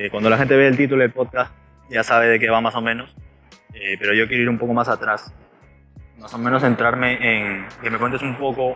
Eh, 0.00 0.10
cuando 0.12 0.30
la 0.30 0.38
gente 0.38 0.56
ve 0.56 0.68
el 0.68 0.76
título 0.76 1.02
del 1.02 1.10
podcast 1.10 1.52
ya 1.90 2.04
sabe 2.04 2.28
de 2.28 2.38
qué 2.38 2.48
va 2.48 2.60
más 2.60 2.76
o 2.76 2.80
menos, 2.80 3.16
eh, 3.74 3.96
pero 3.98 4.14
yo 4.14 4.28
quiero 4.28 4.44
ir 4.44 4.48
un 4.48 4.56
poco 4.56 4.72
más 4.72 4.88
atrás, 4.88 5.34
más 6.20 6.32
o 6.32 6.38
menos 6.38 6.62
centrarme 6.62 7.14
en 7.20 7.66
que 7.82 7.90
me 7.90 7.98
cuentes 7.98 8.22
un 8.22 8.36
poco 8.36 8.74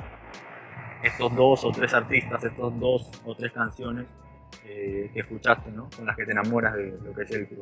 estos 1.00 1.32
dos 1.36 1.64
o 1.64 1.70
tres 1.70 1.94
artistas, 1.94 2.42
estos 2.42 2.76
dos 2.80 3.08
o 3.24 3.36
tres 3.36 3.52
canciones 3.52 4.06
eh, 4.66 5.12
que 5.14 5.20
escuchaste, 5.20 5.70
¿no? 5.70 5.88
Con 5.96 6.06
las 6.06 6.16
que 6.16 6.24
te 6.24 6.32
enamoras 6.32 6.74
de 6.74 6.98
lo 7.04 7.14
que 7.14 7.22
es 7.22 7.30
el 7.30 7.42
hip 7.42 7.58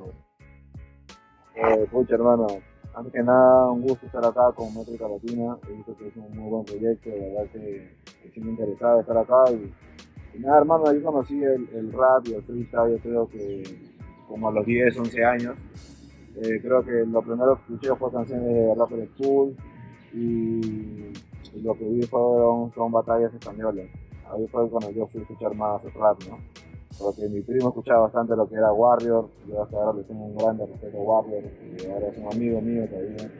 Eh, 1.56 1.86
pucha, 1.90 2.14
hermano, 2.14 2.46
antes 2.94 3.12
que 3.12 3.22
nada, 3.22 3.68
un 3.68 3.82
gusto 3.82 4.06
estar 4.06 4.24
acá 4.24 4.52
con 4.54 4.74
Métrica 4.74 5.06
Latina. 5.06 5.58
He 5.68 5.72
visto 5.74 5.94
que 5.98 6.08
es 6.08 6.16
un 6.16 6.34
muy 6.34 6.48
buen 6.48 6.64
proyecto, 6.64 7.10
de 7.10 7.20
verdad 7.20 7.50
que, 7.52 7.94
que 8.22 8.30
sí 8.30 8.40
me 8.40 8.52
interesaba 8.52 9.00
estar 9.02 9.18
acá. 9.18 9.44
Y 9.52 9.70
nada, 10.38 10.58
hermano, 10.58 10.92
yo 10.92 11.02
conocí 11.02 11.42
el, 11.42 11.68
el 11.74 11.92
rap 11.92 12.26
y 12.26 12.34
el 12.34 12.42
freestyle, 12.42 12.92
yo 12.92 12.98
creo 12.98 13.28
que 13.28 13.90
como 14.30 14.48
a 14.48 14.52
los 14.52 14.64
10, 14.64 14.96
11 14.96 15.24
años. 15.24 15.58
Eh, 16.36 16.60
creo 16.62 16.84
que 16.84 17.04
lo 17.04 17.20
primero 17.20 17.56
que 17.56 17.74
escuché 17.74 17.94
fue 17.96 18.12
canciones 18.12 18.46
de 18.46 18.74
Rapper 18.76 19.08
School 19.16 19.56
y, 20.14 21.12
lo 21.62 21.74
que 21.74 21.84
vi 21.84 22.02
fueron 22.02 22.72
son 22.72 22.92
batallas 22.92 23.34
españolas. 23.34 23.86
Ahí 24.30 24.46
fue 24.46 24.70
cuando 24.70 24.90
yo 24.92 25.08
fui 25.08 25.20
a 25.20 25.22
escuchar 25.24 25.54
más 25.56 25.82
rap, 25.94 26.22
¿no? 26.28 26.38
Porque 26.96 27.28
mi 27.28 27.40
primo 27.40 27.70
escuchaba 27.70 28.02
bastante 28.02 28.36
lo 28.36 28.48
que 28.48 28.54
era 28.54 28.72
Warrior, 28.72 29.28
yo 29.48 29.62
hasta 29.62 29.76
ahora 29.76 29.98
le 29.98 30.04
tengo 30.04 30.26
un 30.26 30.36
grande 30.36 30.66
respeto 30.66 30.98
a 30.98 31.02
Warrior, 31.02 31.42
y 31.76 31.86
ahora 31.86 32.08
es 32.08 32.18
un 32.18 32.32
amigo 32.32 32.60
mío 32.60 32.86
todavía. 32.88 33.32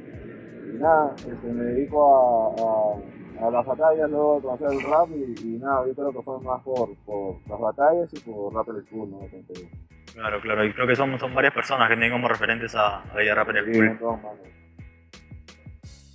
Y 0.74 0.78
nada, 0.78 1.14
este, 1.16 1.52
me 1.52 1.64
dedico 1.64 2.54
a, 2.58 2.96
a 3.42 3.50
las 3.50 3.66
batallas, 3.66 4.10
luego 4.10 4.40
conocer 4.42 4.68
el 4.72 4.82
rap 4.90 5.08
y, 5.10 5.40
y, 5.46 5.58
nada, 5.58 5.86
yo 5.86 5.94
creo 5.94 6.12
que 6.12 6.22
fue 6.22 6.40
más 6.40 6.62
por, 6.62 6.94
por 7.04 7.36
las 7.48 7.60
batallas 7.60 8.08
y 8.12 8.20
por 8.20 8.54
Rapper 8.54 8.84
School, 8.86 9.10
¿no? 9.10 9.20
Entonces, 9.22 9.68
Claro, 10.14 10.40
claro, 10.40 10.64
y 10.64 10.72
creo 10.72 10.86
que 10.86 10.96
son, 10.96 11.18
son 11.20 11.34
varias 11.34 11.54
personas 11.54 11.88
que 11.88 11.94
tienen 11.94 12.10
como 12.10 12.26
referentes 12.28 12.74
a, 12.74 13.02
a 13.02 13.34
Rapper 13.34 13.64
sí, 13.64 13.72
School. 13.72 13.88
montón, 13.90 14.22
mano. 14.22 14.38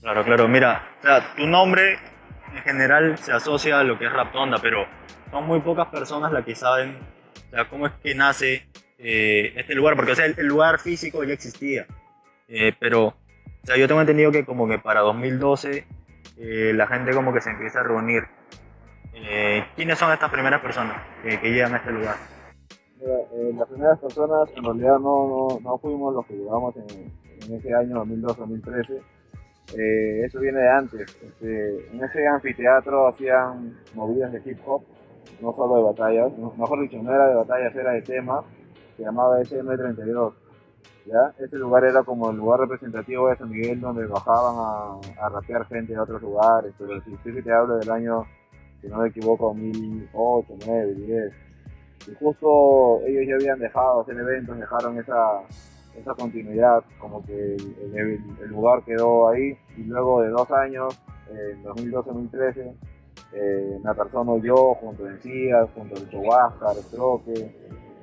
Claro, 0.01 0.23
claro. 0.23 0.47
Mira, 0.47 0.83
o 0.99 1.01
sea, 1.01 1.35
tu 1.35 1.47
nombre 1.47 1.97
en 2.53 2.61
general 2.63 3.17
se 3.17 3.31
asocia 3.31 3.79
a 3.79 3.83
lo 3.83 3.97
que 3.97 4.05
es 4.05 4.13
Raptonda, 4.13 4.57
pero 4.61 4.85
son 5.31 5.47
muy 5.47 5.61
pocas 5.61 5.87
personas 5.87 6.31
las 6.31 6.45
que 6.45 6.55
saben 6.55 6.97
o 7.47 7.49
sea, 7.49 7.69
cómo 7.69 7.87
es 7.87 7.93
que 8.03 8.13
nace 8.13 8.67
eh, 8.99 9.53
este 9.55 9.73
lugar, 9.73 9.95
porque 9.95 10.11
o 10.11 10.15
sea, 10.15 10.25
el, 10.25 10.35
el 10.37 10.45
lugar 10.45 10.79
físico 10.79 11.23
ya 11.23 11.33
existía, 11.33 11.87
eh, 12.47 12.73
pero 12.79 13.07
o 13.07 13.15
sea, 13.63 13.77
yo 13.77 13.87
tengo 13.87 14.01
entendido 14.01 14.31
que 14.31 14.45
como 14.45 14.67
que 14.67 14.77
para 14.77 15.01
2012 15.01 15.87
eh, 16.37 16.73
la 16.73 16.87
gente 16.87 17.13
como 17.13 17.33
que 17.33 17.41
se 17.41 17.49
empieza 17.49 17.79
a 17.79 17.83
reunir. 17.83 18.23
Eh, 19.13 19.63
¿Quiénes 19.75 19.97
son 19.97 20.11
estas 20.11 20.29
primeras 20.29 20.61
personas 20.61 20.97
que, 21.23 21.37
llegan 21.37 21.73
a 21.73 21.77
este 21.77 21.91
lugar? 21.91 22.15
Eh, 23.01 23.53
las 23.55 23.67
primeras 23.69 23.99
personas 23.99 24.49
en 24.55 24.63
realidad 24.63 24.99
no, 24.99 25.27
no, 25.27 25.59
no 25.61 25.77
fuimos 25.77 26.13
los 26.13 26.25
que 26.25 26.33
llegamos 26.33 26.75
en, 26.75 27.53
ese 27.53 27.73
año 27.73 28.03
2012-2013. 28.05 29.01
Eh, 29.77 30.25
eso 30.25 30.39
viene 30.39 30.59
de 30.59 30.69
antes. 30.69 31.01
Este, 31.01 31.91
en 31.91 32.03
ese 32.03 32.27
anfiteatro 32.27 33.07
hacían 33.07 33.77
movidas 33.93 34.31
de 34.31 34.41
hip 34.45 34.59
hop, 34.65 34.83
no 35.41 35.53
solo 35.53 35.77
de 35.77 35.83
batallas. 35.83 36.37
mejor 36.37 36.81
dicho, 36.81 37.01
no 37.01 37.13
era 37.13 37.27
de 37.29 37.35
batallas, 37.35 37.75
era 37.75 37.91
de 37.91 38.01
tema. 38.01 38.43
Se 38.97 39.03
llamaba 39.03 39.39
SM32. 39.41 40.33
¿Ya? 41.05 41.33
Ese 41.39 41.57
lugar 41.57 41.85
era 41.85 42.03
como 42.03 42.31
el 42.31 42.37
lugar 42.37 42.61
representativo 42.61 43.29
de 43.29 43.37
San 43.37 43.49
Miguel 43.49 43.79
donde 43.79 44.05
bajaban 44.07 44.99
a, 45.19 45.29
rapear 45.29 45.65
gente 45.67 45.93
de 45.93 45.99
otros 45.99 46.21
lugares. 46.21 46.73
Pero 46.77 47.01
si 47.01 47.41
te 47.41 47.53
hablo 47.53 47.77
del 47.77 47.89
año, 47.89 48.25
si 48.81 48.87
no 48.87 48.99
me 48.99 49.09
equivoco, 49.09 49.47
2008, 49.47 50.47
2009, 50.49 50.93
10. 50.93 51.33
Y 52.07 52.15
justo 52.15 53.01
ellos 53.05 53.25
ya 53.27 53.35
habían 53.35 53.59
dejado 53.59 54.01
hacer 54.01 54.17
eventos, 54.17 54.57
dejaron 54.59 54.99
esa, 54.99 55.41
esa 55.97 56.13
continuidad, 56.13 56.83
como 56.99 57.25
que 57.25 57.55
el, 57.55 58.49
lugar 58.49 58.83
quedó 58.83 59.29
ahí. 59.29 59.57
Y 59.77 59.83
luego 59.83 60.21
de 60.21 60.29
dos 60.29 60.49
años, 60.51 60.99
en 61.29 61.63
2012-2013, 61.63 62.73
eh, 63.33 63.79
Natarzono 63.83 64.37
yo, 64.37 64.75
junto 64.75 65.05
a 65.05 65.09
Encías, 65.09 65.69
junto 65.73 65.95
a 65.95 65.99
Lucho 65.99 66.19
Huáscar, 66.19 66.75
Troque, 66.91 67.53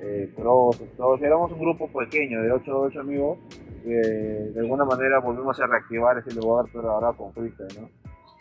eh, 0.03 0.33
todos 0.37 1.23
éramos 1.23 1.53
un 1.53 1.61
grupo 1.61 1.87
pequeño 1.87 2.43
de 2.43 2.51
8 2.51 2.81
8 2.81 3.01
amigos 3.01 3.39
que 3.85 3.91
de 3.91 4.61
alguna 4.61 4.85
manera 4.85 5.21
volvimos 5.21 5.59
a 5.61 5.67
reactivar 5.67 6.19
ese 6.19 6.35
lugar, 6.35 6.67
pero 6.73 6.91
ahora 6.91 7.13
con. 7.13 7.33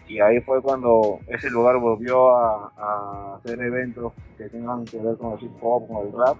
Y 0.07 0.19
ahí 0.19 0.41
fue 0.41 0.61
cuando 0.61 1.19
ese 1.27 1.49
lugar 1.49 1.77
volvió 1.77 2.35
a, 2.35 3.35
hacer 3.35 3.61
eventos 3.61 4.13
que 4.37 4.49
tengan 4.49 4.85
que 4.85 4.97
ver 4.97 5.15
con 5.17 5.33
el 5.33 5.43
hip 5.43 5.51
hop, 5.61 5.87
con 5.87 6.07
el 6.07 6.13
rap. 6.13 6.37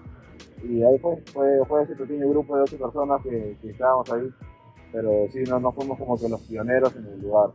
Y 0.64 0.82
ahí 0.82 0.98
fue, 0.98 1.16
fue, 1.32 1.82
ese 1.82 1.96
pequeño 1.96 2.28
grupo 2.28 2.56
de 2.56 2.62
ocho 2.62 2.78
personas 2.78 3.22
que, 3.22 3.56
que 3.62 3.70
estábamos 3.70 4.12
ahí. 4.12 4.28
Pero 4.92 5.26
sí, 5.30 5.42
no, 5.48 5.58
no 5.58 5.72
fuimos 5.72 5.98
como 5.98 6.18
que 6.18 6.28
los 6.28 6.42
pioneros 6.42 6.94
en 6.96 7.06
el 7.06 7.22
lugar. 7.22 7.50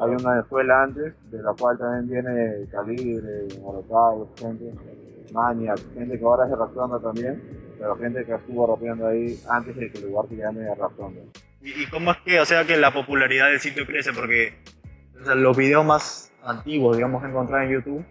Hay 0.00 0.10
una 0.10 0.40
escuela 0.40 0.82
antes, 0.82 1.14
de 1.30 1.42
la 1.42 1.52
cual 1.54 1.78
también 1.78 2.08
viene 2.24 2.66
Calibre, 2.70 3.46
Morotai, 3.60 4.26
gente, 4.38 4.72
Maniac, 5.32 5.78
gente 5.94 6.18
que 6.18 6.24
ahora 6.24 6.44
es 6.44 6.50
de 6.50 6.56
Raptonda 6.56 6.98
también, 7.00 7.42
pero 7.78 7.96
gente 7.96 8.24
que 8.24 8.34
estuvo 8.34 8.66
rapeando 8.66 9.06
ahí 9.06 9.38
antes 9.48 9.74
de 9.76 9.90
que 9.90 9.98
el 9.98 10.04
lugar 10.10 10.26
se 10.28 10.36
llame 10.36 10.74
Raptonda. 10.74 11.20
¿Y, 11.62 11.82
y 11.82 11.86
cómo 11.86 12.10
es 12.12 12.18
que, 12.18 12.38
o 12.40 12.44
sea, 12.44 12.64
que 12.66 12.76
la 12.76 12.92
popularidad 12.92 13.48
del 13.48 13.60
sitio 13.60 13.86
crece? 13.86 14.12
Porque 14.12 14.54
o 15.20 15.24
sea, 15.24 15.34
los 15.34 15.56
videos 15.56 15.84
más 15.84 16.30
antiguos, 16.44 16.96
digamos, 16.96 17.22
que 17.22 17.28
encontraba 17.28 17.64
en 17.64 17.70
YouTube, 17.70 18.04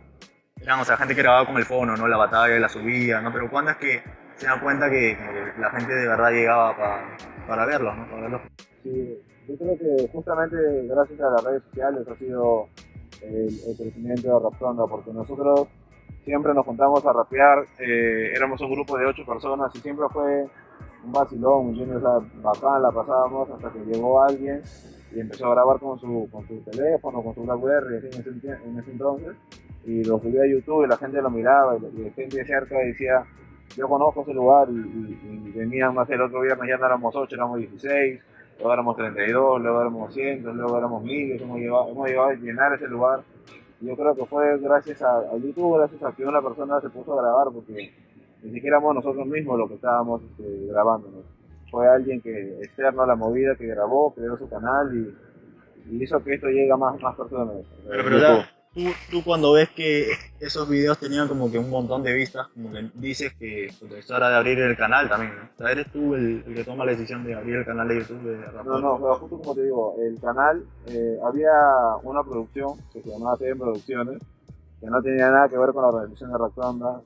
eran, 0.60 0.80
o 0.80 0.86
sea, 0.86 0.98
gente 0.98 1.14
que 1.16 1.22
grababa 1.22 1.46
con 1.46 1.58
el 1.58 1.66
fono, 1.66 1.96
¿no? 1.96 2.08
La 2.08 2.18
batalla, 2.18 2.58
la 2.60 2.70
subía, 2.70 3.22
¿no? 3.22 3.32
Pero 3.32 3.50
¿cuándo 3.50 3.72
es 3.72 3.78
que 3.78 4.02
se 4.38 4.48
dan 4.48 4.60
cuenta 4.60 4.90
que, 4.90 5.16
que 5.18 5.62
la 5.62 5.70
gente 5.70 5.94
de 5.94 6.08
verdad 6.08 6.32
llegaba 6.32 6.76
pa- 6.76 7.18
para 7.48 7.66
verlos, 7.66 7.96
¿no? 7.96 8.08
Para 8.10 8.22
verlos. 8.24 8.42
Sí, 8.84 9.20
yo 9.48 9.58
creo 9.58 9.78
que 9.78 10.08
justamente 10.12 10.56
gracias 10.88 11.20
a 11.22 11.30
las 11.32 11.44
redes 11.44 11.64
sociales 11.64 12.08
ha 12.08 12.16
sido 12.16 12.68
el, 13.22 13.48
el 13.48 13.78
crecimiento 13.78 14.28
de 14.28 14.40
Raptonda, 14.40 14.86
porque 14.88 15.12
nosotros 15.12 15.68
siempre 16.26 16.54
nos 16.54 16.66
juntamos 16.66 17.06
a 17.06 17.14
rapear, 17.14 17.66
eh, 17.80 18.34
éramos 18.36 18.60
un 18.62 18.72
grupo 18.72 18.98
de 18.98 19.06
ocho 19.06 19.24
personas 19.26 19.74
y 19.76 19.80
siempre 19.80 20.06
fue 20.12 20.48
un 21.04 21.12
vacilón, 21.12 21.70
¿entiendes? 21.70 21.98
O 21.98 22.02
sea, 22.02 22.42
bacán 22.42 22.82
la 22.82 22.92
pasábamos 22.92 23.50
hasta 23.52 23.72
que 23.72 23.80
llegó 23.86 24.22
alguien 24.22 24.62
y 25.16 25.20
empezó 25.20 25.46
a 25.48 25.52
grabar 25.52 25.80
con 25.80 26.00
su, 26.00 26.28
con 26.32 26.46
su 26.48 26.60
teléfono, 26.62 27.22
con 27.22 27.36
su 27.36 27.44
BlackBerry, 27.44 27.98
en 27.98 28.20
ese, 28.20 28.30
en 28.30 28.80
ese 28.80 28.92
entonces, 28.92 29.36
y 29.86 30.04
lo 30.04 30.20
subía 30.20 30.42
a 30.42 30.48
YouTube 30.48 30.86
y 30.86 30.88
la 30.88 30.98
gente 30.98 31.22
lo 31.22 31.30
miraba 31.30 31.78
y, 31.78 31.82
la 31.82 32.12
gente 32.12 32.38
de 32.38 32.46
cerca 32.46 32.80
decía, 32.80 33.24
yo 33.78 33.88
conozco 33.88 34.24
ese 34.24 34.34
lugar 34.34 34.68
y, 34.70 34.74
y, 34.74 35.52
venían, 35.52 35.96
sé, 36.08 36.16
el 36.16 36.22
otro 36.24 36.42
viernes 36.42 36.68
ya 36.68 36.78
no 36.78 36.88
éramos 36.88 37.16
8, 37.16 37.36
éramos 37.36 37.60
16, 37.60 38.20
luego 38.58 38.74
éramos 38.74 38.96
32, 38.96 39.62
luego 39.62 39.82
éramos 39.82 40.14
100, 40.14 40.44
luego 40.44 40.78
éramos 40.78 41.04
1000, 41.04 41.42
hemos 41.42 41.60
llegado, 41.60 41.90
hemos 41.90 42.08
llegado 42.08 42.28
a 42.30 42.34
llenar 42.34 42.74
ese 42.74 42.88
lugar. 42.88 43.22
Yo 43.82 43.96
creo 43.96 44.16
que 44.16 44.26
fue 44.26 44.58
gracias 44.60 45.02
a, 45.02 45.38
YouTube, 45.38 45.78
gracias 45.78 46.02
a 46.04 46.12
que 46.14 46.26
una 46.26 46.42
persona 46.42 46.80
se 46.82 46.90
puso 46.90 47.14
a 47.14 47.22
grabar, 47.22 47.48
porque 47.54 47.92
ni 48.42 48.52
siquiera 48.52 48.78
éramos 48.78 48.96
nosotros 48.96 49.28
mismos 49.28 49.60
los 49.60 49.70
que 49.70 49.76
estábamos 49.76 50.22
este, 50.24 50.68
grabando. 50.68 51.10
¿no? 51.10 51.18
Fue 51.70 51.88
alguien 51.88 52.22
que 52.22 52.60
externo 52.62 53.04
a 53.04 53.08
la 53.08 53.16
movida 53.16 53.56
que 53.56 53.68
grabó, 53.68 54.14
creó 54.14 54.38
su 54.38 54.50
canal 54.50 54.96
y, 54.96 56.02
hizo 56.02 56.24
que 56.24 56.34
esto 56.34 56.48
llegue 56.48 56.72
a 56.72 56.78
más, 56.78 57.00
más 57.02 57.16
personas. 57.16 57.58
Tú, 58.76 58.82
tú 59.10 59.24
cuando 59.24 59.54
ves 59.54 59.70
que 59.70 60.12
esos 60.40 60.68
videos 60.68 61.00
tenían 61.00 61.30
como 61.30 61.50
que 61.50 61.58
un 61.58 61.70
montón 61.70 62.04
de 62.04 62.14
vistas, 62.14 62.48
como 62.50 62.72
que 62.72 62.92
dices 62.96 63.34
que 63.40 63.68
es 63.68 64.12
hora 64.12 64.30
de 64.30 64.36
abrir 64.36 64.60
el 64.60 64.76
canal 64.76 65.08
también, 65.08 65.34
¿no? 65.34 65.44
O 65.46 65.58
sea, 65.58 65.72
eres 65.72 65.90
tú 65.92 66.14
el, 66.14 66.44
el 66.46 66.54
que 66.54 66.64
toma 66.66 66.86
la 66.86 66.92
decisión 66.92 67.24
de 67.24 67.34
abrir 67.34 67.56
el 67.56 67.66
canal 67.66 67.88
de 67.88 68.00
YouTube 68.00 68.22
de 68.22 68.46
Rap 68.46 68.66
No, 68.66 68.80
no, 68.80 68.98
pero 68.98 69.16
justo 69.16 69.40
como 69.40 69.56
te 69.56 69.64
digo, 69.64 69.96
el 70.00 70.20
canal, 70.20 70.66
eh, 70.88 71.18
había 71.24 71.52
una 72.04 72.22
producción 72.22 72.78
que 72.92 73.02
se 73.02 73.10
llamaba 73.10 73.38
TVN 73.38 73.58
Producciones, 73.58 74.22
que 74.82 74.88
no 74.88 75.02
tenía 75.02 75.32
nada 75.32 75.48
que 75.48 75.58
ver 75.58 75.72
con 75.72 75.82
la 75.82 75.88
organización 75.88 76.34
de 76.34 76.38
Raptonda, 76.38 77.02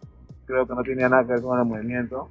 creo 0.45 0.65
que 0.65 0.73
no 0.73 0.83
tenía 0.83 1.07
nada 1.07 1.23
que 1.23 1.33
ver 1.33 1.41
con 1.41 1.59
el 1.59 1.65
movimiento, 1.65 2.29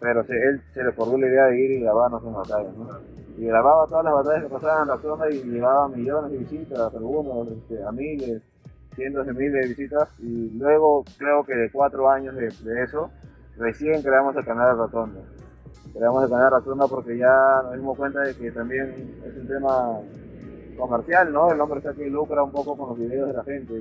pero 0.00 0.24
se, 0.24 0.32
él 0.32 0.60
se 0.74 0.82
le 0.82 0.88
ocurrió 0.88 1.18
la 1.18 1.28
idea 1.28 1.44
de 1.44 1.64
ir 1.64 1.70
y 1.70 1.80
grabarnos 1.80 2.24
en 2.24 2.34
batallas, 2.34 2.76
¿no? 2.76 2.88
Y 3.38 3.46
grababa 3.46 3.86
todas 3.86 4.04
las 4.04 4.12
batallas 4.14 4.42
que 4.42 4.50
pasaban 4.50 4.82
en 4.82 4.88
Raptonda 4.88 5.30
y 5.30 5.42
llegaba 5.44 5.84
a 5.84 5.88
millones 5.88 6.32
de 6.32 6.38
visitas, 6.38 6.94
algunos 6.94 7.48
este, 7.48 7.82
a 7.82 7.92
miles, 7.92 8.42
cientos 8.94 9.26
de 9.26 9.32
miles 9.32 9.52
de 9.52 9.68
visitas, 9.68 10.08
y 10.18 10.50
luego 10.50 11.04
creo 11.18 11.44
que 11.44 11.54
de 11.54 11.70
cuatro 11.70 12.08
años 12.10 12.34
de, 12.34 12.48
de 12.48 12.82
eso, 12.82 13.10
recién 13.56 14.02
creamos 14.02 14.36
el 14.36 14.44
canal 14.44 14.76
de 14.76 14.82
Raptonda 14.82 15.20
creamos 15.92 16.24
el 16.24 16.30
canal 16.30 16.50
Ratunda 16.50 16.86
porque 16.86 17.18
ya 17.18 17.60
nos 17.64 17.74
dimos 17.74 17.96
cuenta 17.96 18.20
de 18.20 18.34
que 18.34 18.50
también 18.50 19.20
es 19.24 19.36
un 19.36 19.46
tema 19.46 19.98
comercial, 20.76 21.32
¿no? 21.32 21.50
El 21.50 21.60
hombre 21.60 21.78
está 21.78 21.92
que 21.92 22.08
lucra 22.08 22.42
un 22.42 22.50
poco 22.50 22.76
con 22.76 22.90
los 22.90 22.98
videos 22.98 23.28
de 23.28 23.34
la 23.34 23.44
gente 23.44 23.74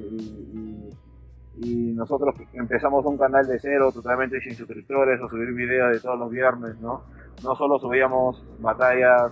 y 1.64 1.94
nosotros 1.94 2.36
empezamos 2.54 3.06
un 3.06 3.18
canal 3.18 3.46
de 3.46 3.60
cero, 3.60 3.92
totalmente 3.92 4.40
sin 4.42 4.56
suscriptores, 4.56 5.22
o 5.22 5.30
subir 5.30 5.54
videos 5.54 5.94
de 5.94 6.00
todos 6.00 6.18
los 6.18 6.32
viernes, 6.32 6.80
¿no? 6.80 7.04
No 7.44 7.56
solo 7.56 7.78
subíamos 7.78 8.44
batallas 8.60 9.32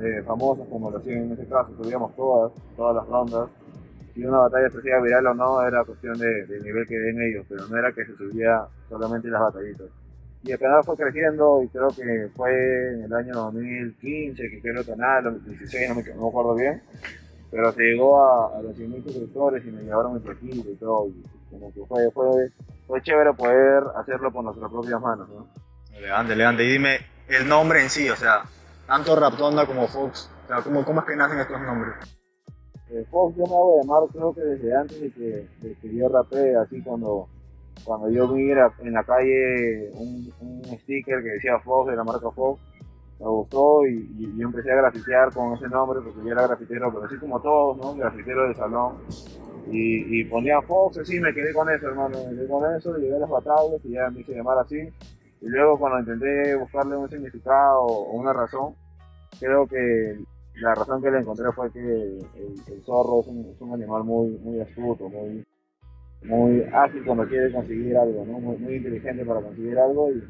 eh, 0.00 0.22
famosas 0.26 0.66
como 0.68 0.90
lo 0.90 0.98
hacían 0.98 1.24
en 1.24 1.32
este 1.32 1.46
caso, 1.46 1.72
subíamos 1.76 2.14
todas, 2.16 2.52
todas 2.76 2.96
las 2.96 3.06
rondas. 3.08 3.50
Si 4.16 4.24
una 4.24 4.38
batalla 4.38 4.70
se 4.70 4.78
hacía 4.78 4.98
viral 4.98 5.26
o 5.26 5.34
no 5.34 5.62
era 5.68 5.84
cuestión 5.84 6.18
de, 6.18 6.46
del 6.46 6.62
nivel 6.62 6.86
que 6.86 6.98
den 6.98 7.20
ellos, 7.20 7.44
pero 7.50 7.66
no 7.66 7.76
era 7.76 7.92
que 7.92 8.06
se 8.06 8.16
subía 8.16 8.66
solamente 8.88 9.28
las 9.28 9.42
batallitas. 9.42 9.88
y 10.42 10.52
el 10.52 10.58
canal 10.58 10.82
fue 10.84 10.96
creciendo 10.96 11.62
y 11.62 11.68
creo 11.68 11.88
que 11.88 12.30
fue 12.34 12.94
en 12.94 13.04
el 13.04 13.12
año 13.12 13.34
2015 13.34 14.42
que 14.42 14.62
creó 14.62 14.80
el 14.80 14.86
canal, 14.86 15.24
2016, 15.24 15.88
no 15.90 15.94
me, 15.96 16.28
acuerdo 16.28 16.54
bien, 16.54 16.82
pero 17.50 17.70
se 17.72 17.82
llegó 17.82 18.18
a, 18.24 18.62
los 18.62 18.74
100.000 18.74 19.04
suscriptores 19.04 19.66
y 19.66 19.70
me 19.70 19.82
llevaron 19.82 20.14
mi 20.14 20.20
perfil 20.20 20.64
y 20.66 20.76
todo, 20.76 21.08
y 21.08 21.22
como 21.50 21.74
que 21.74 21.84
fue, 21.84 22.10
fue, 22.12 22.50
fue 22.86 23.02
chévere 23.02 23.34
poder 23.34 23.82
hacerlo 23.96 24.32
por 24.32 24.44
nuestras 24.44 24.70
propias 24.70 24.98
manos, 24.98 25.28
¿no? 25.28 25.46
Elegante. 25.92 26.64
Y 26.64 26.72
dime, 26.72 27.00
el 27.28 27.46
nombre 27.46 27.82
en 27.82 27.90
sí, 27.90 28.08
o 28.08 28.16
sea, 28.16 28.44
tanto 28.86 29.14
Raptonda 29.14 29.66
como 29.66 29.86
Fox, 29.86 30.30
o 30.44 30.48
sea, 30.48 30.62
¿cómo, 30.62 30.86
cómo 30.86 31.00
es 31.00 31.06
que 31.06 31.16
nacen 31.16 31.38
estos 31.38 31.60
nombres? 31.60 32.16
Eh, 32.90 33.04
Fox 33.10 33.36
yo 33.36 33.44
me 33.46 33.54
hago 33.54 33.80
llamar 33.80 34.02
creo 34.12 34.32
que 34.32 34.40
desde 34.42 34.76
antes 34.76 35.00
de 35.00 35.10
que, 35.10 35.48
de 35.60 35.74
que 35.80 35.94
yo 35.94 36.08
rapé, 36.08 36.54
así 36.56 36.80
cuando, 36.82 37.28
cuando 37.84 38.08
yo 38.10 38.32
vi 38.32 38.50
en 38.52 38.92
la 38.92 39.02
calle 39.04 39.90
un, 39.94 40.32
un 40.40 40.64
sticker 40.78 41.22
que 41.22 41.30
decía 41.30 41.58
Fox 41.58 41.90
de 41.90 41.96
la 41.96 42.04
marca 42.04 42.30
Fox, 42.30 42.60
me 43.18 43.26
gustó 43.26 43.86
y, 43.86 44.08
y 44.18 44.38
yo 44.38 44.46
empecé 44.46 44.70
a 44.72 44.76
grafitear 44.76 45.32
con 45.32 45.54
ese 45.54 45.68
nombre 45.68 46.00
porque 46.00 46.20
yo 46.24 46.32
era 46.32 46.46
grafitero, 46.46 46.92
pero 46.92 47.04
así 47.06 47.16
como 47.16 47.40
todos, 47.40 47.78
¿no? 47.78 47.94
Grafitero 47.94 48.48
de 48.48 48.54
salón. 48.54 48.98
Y, 49.70 50.20
y 50.20 50.24
ponía 50.26 50.60
Fox, 50.62 50.98
así 50.98 51.18
me 51.18 51.34
quedé 51.34 51.52
con 51.52 51.68
eso, 51.68 51.88
hermano, 51.88 52.18
me 52.28 52.36
quedé 52.36 52.46
con 52.46 52.76
eso, 52.76 52.96
llegué 52.98 53.16
a 53.16 53.20
las 53.20 53.30
batallas 53.30 53.84
y 53.84 53.92
ya 53.92 54.08
me 54.10 54.20
hice 54.20 54.34
llamar 54.34 54.58
así. 54.58 54.78
Y 55.40 55.48
luego 55.48 55.78
cuando 55.78 55.98
intenté 55.98 56.54
buscarle 56.56 56.96
un 56.96 57.08
significado 57.08 57.80
o 57.82 58.12
una 58.12 58.32
razón, 58.32 58.74
creo 59.40 59.66
que 59.66 60.18
la 60.56 60.74
razón 60.74 61.02
que 61.02 61.10
le 61.10 61.18
encontré 61.18 61.52
fue 61.52 61.70
que 61.70 61.80
el, 61.80 62.54
el 62.66 62.82
zorro 62.84 63.20
es 63.20 63.26
un, 63.26 63.46
es 63.54 63.60
un, 63.60 63.74
animal 63.74 64.04
muy, 64.04 64.38
muy 64.38 64.60
astuto, 64.60 65.08
muy, 65.08 65.44
muy 66.22 66.62
ágil 66.72 67.04
cuando 67.04 67.26
quiere 67.26 67.52
conseguir 67.52 67.96
algo, 67.96 68.24
¿no? 68.24 68.38
muy, 68.40 68.56
muy 68.56 68.76
inteligente 68.76 69.24
para 69.24 69.42
conseguir 69.42 69.78
algo 69.78 70.10
y, 70.10 70.24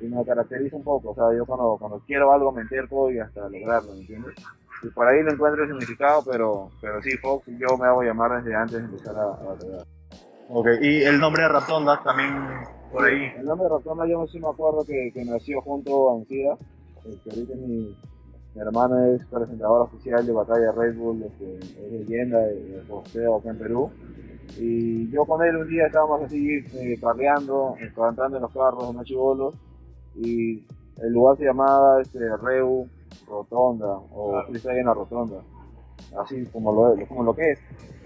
y, 0.00 0.08
me 0.08 0.24
caracteriza 0.24 0.76
un 0.76 0.84
poco. 0.84 1.10
O 1.10 1.14
sea, 1.14 1.36
yo 1.36 1.46
cuando, 1.46 1.76
cuando 1.78 2.02
quiero 2.06 2.32
algo 2.32 2.52
me 2.52 2.62
enterco 2.62 3.10
y 3.10 3.18
hasta 3.18 3.48
lograrlo, 3.48 3.94
¿me 3.94 4.00
entiendes? 4.00 4.34
Y 4.82 4.88
por 4.88 5.06
ahí 5.06 5.22
le 5.22 5.32
encuentro 5.32 5.64
el 5.64 5.70
significado, 5.70 6.22
pero, 6.30 6.70
pero 6.80 7.02
sí, 7.02 7.16
Fox, 7.18 7.46
yo 7.46 7.76
me 7.78 7.86
hago 7.86 8.02
llamar 8.02 8.42
desde 8.42 8.54
antes 8.54 8.78
de 8.78 8.84
empezar 8.84 9.16
a, 9.16 9.22
a. 9.22 9.84
Ok, 10.48 10.66
y 10.80 11.02
el 11.02 11.18
nombre 11.20 11.42
de 11.42 11.48
Raptonda 11.48 12.02
también 12.02 12.34
por 12.92 13.04
ahí. 13.04 13.32
El 13.38 13.44
nombre 13.44 13.64
de 13.64 13.74
Raptonda 13.74 14.06
yo 14.06 14.26
sí 14.26 14.40
me 14.40 14.48
acuerdo 14.48 14.84
que, 14.84 15.10
que 15.14 15.24
nació 15.24 15.60
junto 15.62 16.10
a 16.10 16.14
Ancida, 16.16 16.56
que 17.02 17.30
ahorita 17.30 17.54
mi, 17.56 17.94
mi 18.54 18.60
hermano 18.60 19.04
es 19.06 19.24
presentador 19.26 19.82
oficial 19.82 20.26
de 20.26 20.32
Batalla 20.32 20.72
Red 20.72 20.96
Bull, 20.96 21.22
este, 21.22 21.58
es 21.58 21.92
leyenda 21.92 22.38
de, 22.40 22.54
de 22.54 22.82
boxeo 22.88 23.36
acá 23.36 23.50
en 23.50 23.58
Perú. 23.58 23.90
Y 24.58 25.08
yo 25.10 25.24
con 25.24 25.44
él 25.44 25.56
un 25.56 25.68
día 25.68 25.86
estábamos 25.86 26.22
así 26.22 26.58
eh, 26.74 26.98
carreando, 27.00 27.76
cantando 27.94 28.36
en 28.36 28.42
los 28.42 28.52
carros, 28.52 28.92
en 28.92 29.04
chivolos, 29.04 29.54
y 30.16 30.66
el 31.00 31.12
lugar 31.12 31.36
se 31.36 31.44
llamaba 31.44 32.02
este, 32.02 32.18
Reu 32.38 32.88
Rotonda, 33.28 33.94
o 34.10 34.30
claro. 34.32 34.48
Freestyle 34.48 34.78
en 34.78 34.86
la 34.86 34.94
Rotonda, 34.94 35.36
así 36.18 36.44
como 36.46 36.72
lo, 36.72 37.06
como 37.06 37.22
lo 37.22 37.34
que 37.34 37.52
es. 37.52 37.60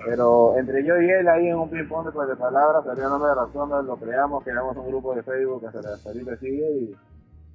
Pero 0.05 0.58
entre 0.58 0.85
yo 0.85 1.00
y 1.00 1.08
él 1.08 1.26
ahí 1.26 1.49
en 1.49 1.56
un 1.56 1.70
ping-pong 1.70 2.12
de, 2.12 2.26
de 2.26 2.37
palabras, 2.37 2.85
salió 2.85 3.05
el 3.05 3.11
nombre 3.11 3.31
de 3.31 3.37
Rotonda, 3.37 3.81
lo 3.81 3.96
creamos, 3.96 4.44
creamos 4.44 4.76
un 4.76 4.88
grupo 4.88 5.14
de 5.14 5.23
Facebook 5.23 5.61
que 5.62 5.67
hasta 5.69 6.11
ahorita 6.11 6.37
sigue 6.37 6.70
y, 6.70 6.96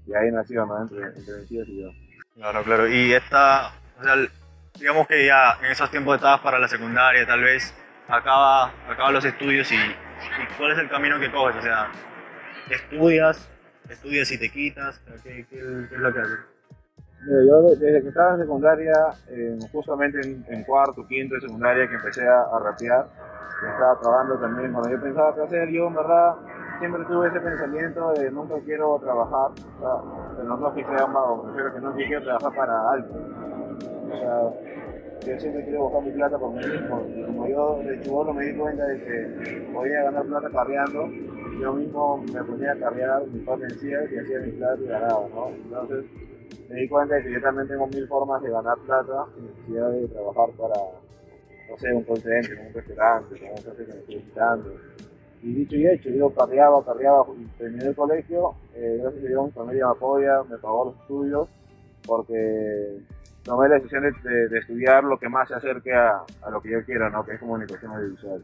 y 0.08 0.14
ahí 0.16 0.32
nació, 0.32 0.66
¿no? 0.66 0.82
Entre, 0.82 1.04
entre 1.04 1.46
y 1.48 1.82
yo. 1.84 1.90
Claro, 2.40 2.64
claro. 2.64 2.88
Y 2.88 3.12
esta, 3.12 3.74
o 4.00 4.04
sea, 4.04 4.16
digamos 4.80 5.08
que 5.08 5.26
ya 5.26 5.58
en 5.62 5.72
esos 5.72 5.92
tiempos 5.92 6.16
estabas 6.16 6.40
para 6.40 6.58
la 6.58 6.70
secundaria, 6.70 7.28
tal 7.28 7.44
vez 7.44 7.74
acaba, 8.08 8.72
acaba 8.90 9.12
los 9.12 9.26
estudios 9.26 9.70
y, 9.74 9.76
cuál 10.58 10.72
es 10.72 10.80
el 10.80 10.90
camino 10.90 11.20
que 11.20 11.30
coges, 11.30 11.58
o 11.58 11.62
sea, 11.62 11.92
estudias, 12.70 13.50
estudias 13.90 14.32
y 14.32 14.40
te 14.40 14.50
quitas, 14.50 15.02
¿qué, 15.22 15.46
qué, 15.50 15.58
qué 15.90 15.96
es 15.96 16.00
lo 16.00 16.14
que 16.14 16.20
haces? 16.22 16.40
Yo 17.46 17.62
desde 17.76 18.02
que 18.02 18.08
estaba 18.08 18.36
en 18.36 18.40
secundaria, 18.40 18.94
eh, 19.28 19.60
justamente 19.74 20.22
en, 20.22 20.46
en, 20.48 20.64
cuarto, 20.64 21.06
quinto 21.08 21.36
de 21.36 21.42
secundaria, 21.42 21.90
que 21.90 21.96
empecé 21.96 22.26
a, 22.26 22.44
a 22.44 22.60
rapear, 22.60 23.06
estaba 23.70 24.00
trabajando 24.00 24.40
también, 24.40 24.72
cuando 24.72 24.90
yo 24.90 25.02
pensaba 25.02 25.36
qué 25.36 25.42
hacer, 25.42 25.70
yo 25.72 25.88
en 25.88 25.96
verdad 25.96 26.36
siempre 26.80 27.04
tuve 27.04 27.28
ese 27.28 27.42
pensamiento 27.42 28.14
de 28.14 28.32
nunca 28.32 28.56
quiero 28.64 28.98
trabajar, 29.04 29.52
o 29.52 29.80
sea, 29.82 30.29
pero 30.40 30.58
no 30.58 30.74
que 30.74 30.84
sea 30.86 31.06
un 31.06 31.14
vago, 31.14 31.44
prefiero 31.44 31.74
que 31.74 31.82
no 31.82 31.94
quiero 31.96 32.24
trabajar 32.24 32.56
para 32.56 32.92
alguien. 32.92 33.18
O 34.10 34.18
sea, 34.18 34.54
yo 35.26 35.40
siempre 35.40 35.64
quiero 35.66 35.84
buscar 35.84 36.04
mi 36.04 36.12
plata 36.12 36.38
por 36.38 36.52
mí 36.52 36.66
mismo, 36.66 37.06
y 37.08 37.24
como 37.24 37.48
yo 37.48 37.80
de 37.84 38.00
chivolo 38.02 38.34
me 38.34 38.46
di 38.46 38.58
cuenta 38.58 38.86
de 38.86 39.04
que 39.04 39.70
podía 39.74 40.04
ganar 40.04 40.26
plata 40.26 40.50
carreando, 40.50 41.08
yo 41.60 41.74
mismo 41.74 42.24
me 42.34 42.44
ponía 42.44 42.72
a 42.72 42.76
carrear 42.78 43.28
mi 43.28 43.40
potencial 43.40 44.10
y 44.12 44.18
hacía 44.18 44.40
mi 44.40 44.52
plata 44.52 44.82
y 44.82 44.88
ganaba, 44.88 45.28
¿no? 45.36 45.50
Entonces 45.50 46.06
me 46.70 46.76
di 46.80 46.88
cuenta 46.88 47.16
de 47.16 47.24
que 47.24 47.34
yo 47.34 47.42
también 47.42 47.68
tengo 47.68 47.88
mil 47.88 48.08
formas 48.08 48.42
de 48.42 48.50
ganar 48.50 48.78
plata 48.86 49.26
sin 49.36 49.46
necesidad 49.46 49.90
de 49.92 50.08
trabajar 50.08 50.50
para, 50.58 50.82
no 51.70 51.78
sé, 51.78 51.94
un 51.94 52.04
call 52.04 52.18
center, 52.18 52.60
un 52.66 52.74
restaurante, 52.74 53.40
como 53.40 53.52
un 53.52 53.58
jefe 53.58 53.86
que 53.86 53.94
me 53.94 54.00
estoy 54.00 54.16
visitando. 54.16 54.72
Y 55.42 55.54
dicho 55.54 55.76
y 55.76 55.88
hecho, 55.88 56.10
yo 56.10 56.30
carreaba, 56.34 56.84
carreaba, 56.84 57.26
terminé 57.58 57.86
el 57.86 57.96
colegio, 57.96 58.56
eh, 58.76 59.00
gracias 59.02 59.24
a 59.24 59.28
Dios 59.28 59.46
mi 59.46 59.52
familia 59.52 59.86
me 59.86 59.92
apoya, 59.92 60.44
me 60.50 60.58
pagó 60.58 60.86
los 60.86 60.96
estudios, 61.00 61.48
porque 62.06 62.98
tomé 63.44 63.70
la 63.70 63.76
decisión 63.76 64.04
de, 64.04 64.50
de, 64.50 64.60
estudiar 64.60 65.04
lo 65.04 65.18
que 65.18 65.30
más 65.30 65.48
se 65.48 65.56
acerque 65.56 65.94
a, 65.94 66.26
lo 66.52 66.62
que 66.62 66.72
yo 66.72 66.84
quiero, 66.84 67.10
¿no? 67.10 67.26
que 67.26 67.34
es 67.34 67.40
comunicación 67.40 67.92
audiovisual. 67.92 68.44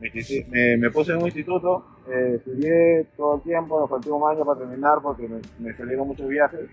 Me, 0.00 0.90
puse 0.90 1.12
en 1.12 1.18
un 1.18 1.26
instituto, 1.26 1.84
eh, 2.08 2.34
estudié 2.36 3.06
todo 3.16 3.36
el 3.36 3.42
tiempo, 3.42 3.82
me 3.82 3.88
faltó 3.88 4.14
un 4.14 4.30
año 4.30 4.44
para 4.44 4.60
terminar 4.60 4.98
porque 5.02 5.28
me, 5.28 5.40
me 5.58 5.74
salieron 5.74 6.06
muchos 6.06 6.28
viajes, 6.28 6.70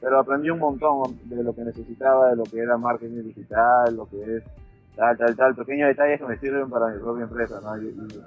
pero 0.00 0.20
aprendí 0.20 0.50
un 0.50 0.58
montón 0.58 1.18
de 1.24 1.42
lo 1.42 1.54
que 1.54 1.62
necesitaba, 1.62 2.30
de 2.30 2.36
lo 2.36 2.44
que 2.44 2.58
era 2.58 2.76
marketing 2.76 3.24
digital, 3.24 3.96
lo 3.96 4.06
que 4.08 4.36
es 4.36 4.44
tal, 4.94 5.16
tal, 5.16 5.36
tal, 5.36 5.54
pequeños 5.54 5.88
detalles 5.88 6.20
que 6.20 6.26
me 6.26 6.38
sirven 6.38 6.68
para 6.68 6.88
mi 6.88 6.98
propia 7.00 7.24
empresa. 7.24 7.60
¿no? 7.62 7.80
Y, 7.80 7.86
y, 7.86 8.22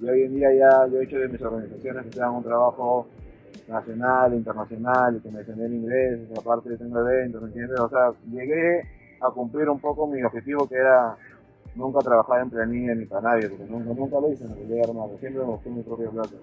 y 0.00 0.08
hoy 0.08 0.22
en 0.22 0.34
día 0.34 0.52
ya 0.52 0.86
yo 0.86 1.00
he 1.00 1.04
hecho 1.04 1.18
de 1.18 1.28
mis 1.28 1.40
organizaciones 1.42 2.04
que 2.06 2.12
sean 2.12 2.34
un 2.34 2.42
trabajo 2.42 3.08
nacional, 3.68 4.34
internacional, 4.34 5.16
y 5.16 5.20
que 5.20 5.30
me 5.30 5.44
genere 5.44 5.74
ingresos, 5.74 6.38
aparte 6.38 6.76
tengo 6.76 7.00
eventos, 7.00 7.42
¿me 7.42 7.48
entiendes? 7.48 7.80
O 7.80 7.88
sea, 7.88 8.12
llegué 8.30 8.82
a 9.20 9.30
cumplir 9.30 9.68
un 9.68 9.80
poco 9.80 10.06
mi 10.06 10.22
objetivo 10.22 10.68
que 10.68 10.76
era 10.76 11.16
nunca 11.74 12.00
trabajar 12.00 12.42
en 12.42 12.50
planilla 12.50 12.94
ni 12.94 13.06
para 13.06 13.22
nadie, 13.22 13.48
porque 13.48 13.64
nunca, 13.64 13.92
nunca 13.94 14.20
lo 14.20 14.32
hice 14.32 14.44
en 14.44 14.54
realidad, 14.54 14.88
hermano, 14.88 15.16
siempre 15.18 15.42
me 15.42 15.48
busqué 15.48 15.70
mi 15.70 15.82
propia 15.82 16.10
plata. 16.10 16.36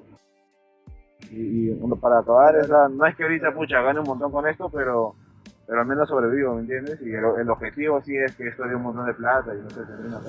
Y, 1.31 1.71
y 1.71 1.95
para 2.01 2.19
acabar, 2.19 2.55
esa, 2.57 2.89
no 2.89 3.05
es 3.05 3.15
que 3.15 3.23
ahorita, 3.23 3.53
pucha, 3.53 3.81
gane 3.81 3.99
un 3.99 4.05
montón 4.07 4.31
con 4.31 4.47
esto, 4.47 4.69
pero, 4.69 5.15
pero 5.65 5.81
al 5.81 5.87
menos 5.87 6.09
sobrevivo, 6.09 6.55
¿me 6.55 6.61
entiendes? 6.61 7.01
Y 7.01 7.13
el, 7.13 7.23
el 7.39 7.49
objetivo 7.49 8.01
sí 8.01 8.15
es 8.17 8.35
que 8.35 8.47
esto 8.47 8.63
dé 8.67 8.75
un 8.75 8.83
montón 8.83 9.05
de 9.05 9.13
plata 9.13 9.55
y 9.55 9.61
no 9.61 9.69
sé, 9.69 9.81
tener 9.85 10.05
una 10.05 10.19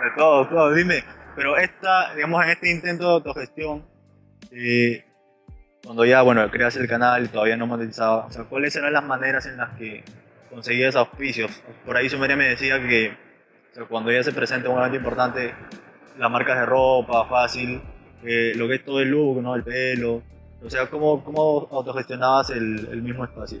de 0.00 0.10
todo, 0.16 0.48
todo. 0.48 0.72
Dime, 0.74 1.04
pero 1.36 1.56
esta, 1.56 2.14
digamos, 2.14 2.44
en 2.44 2.50
este 2.50 2.70
intento 2.70 3.06
de 3.06 3.12
autogestión, 3.12 3.84
eh, 4.52 5.04
cuando 5.84 6.04
ya, 6.04 6.22
bueno, 6.22 6.48
creas 6.50 6.76
el 6.76 6.88
canal 6.88 7.24
y 7.24 7.28
todavía 7.28 7.56
no 7.56 7.66
monetizaba, 7.66 8.26
o 8.26 8.30
sea, 8.30 8.44
¿cuáles 8.44 8.74
eran 8.76 8.92
las 8.92 9.04
maneras 9.04 9.46
en 9.46 9.56
las 9.56 9.70
que 9.76 10.04
conseguías 10.50 10.96
auspicios? 10.96 11.62
Por 11.86 11.96
ahí 11.96 12.08
Sumeria 12.08 12.36
me 12.36 12.48
decía 12.48 12.80
que 12.80 13.16
o 13.70 13.74
sea, 13.74 13.84
cuando 13.84 14.10
ya 14.10 14.22
se 14.22 14.32
presenta 14.32 14.68
un 14.68 14.78
evento 14.78 14.96
importante, 14.96 15.54
las 16.18 16.30
marcas 16.30 16.58
de 16.58 16.66
ropa, 16.66 17.26
fácil, 17.26 17.80
eh, 18.24 18.52
lo 18.56 18.66
que 18.66 18.74
es 18.76 18.84
todo 18.84 19.00
el 19.00 19.10
look, 19.10 19.40
¿no? 19.40 19.54
El 19.54 19.62
pelo, 19.62 20.22
o 20.62 20.68
sea, 20.68 20.90
¿cómo, 20.90 21.24
cómo 21.24 21.68
autogestionabas 21.70 22.50
el, 22.50 22.88
el 22.90 23.02
mismo 23.02 23.24
espacio? 23.24 23.60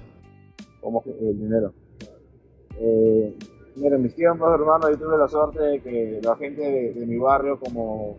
¿Cómo 0.80 1.02
el 1.06 1.38
dinero? 1.38 1.72
Eh, 2.78 3.34
Mira, 3.80 3.96
mis 3.96 4.14
tiempos, 4.14 4.52
hermano, 4.52 4.90
yo 4.90 4.98
tuve 4.98 5.16
la 5.16 5.26
suerte 5.26 5.58
de 5.58 5.80
que 5.80 6.20
la 6.22 6.36
gente 6.36 6.60
de, 6.60 6.92
de 6.92 7.06
mi 7.06 7.16
barrio, 7.16 7.58
como 7.58 8.18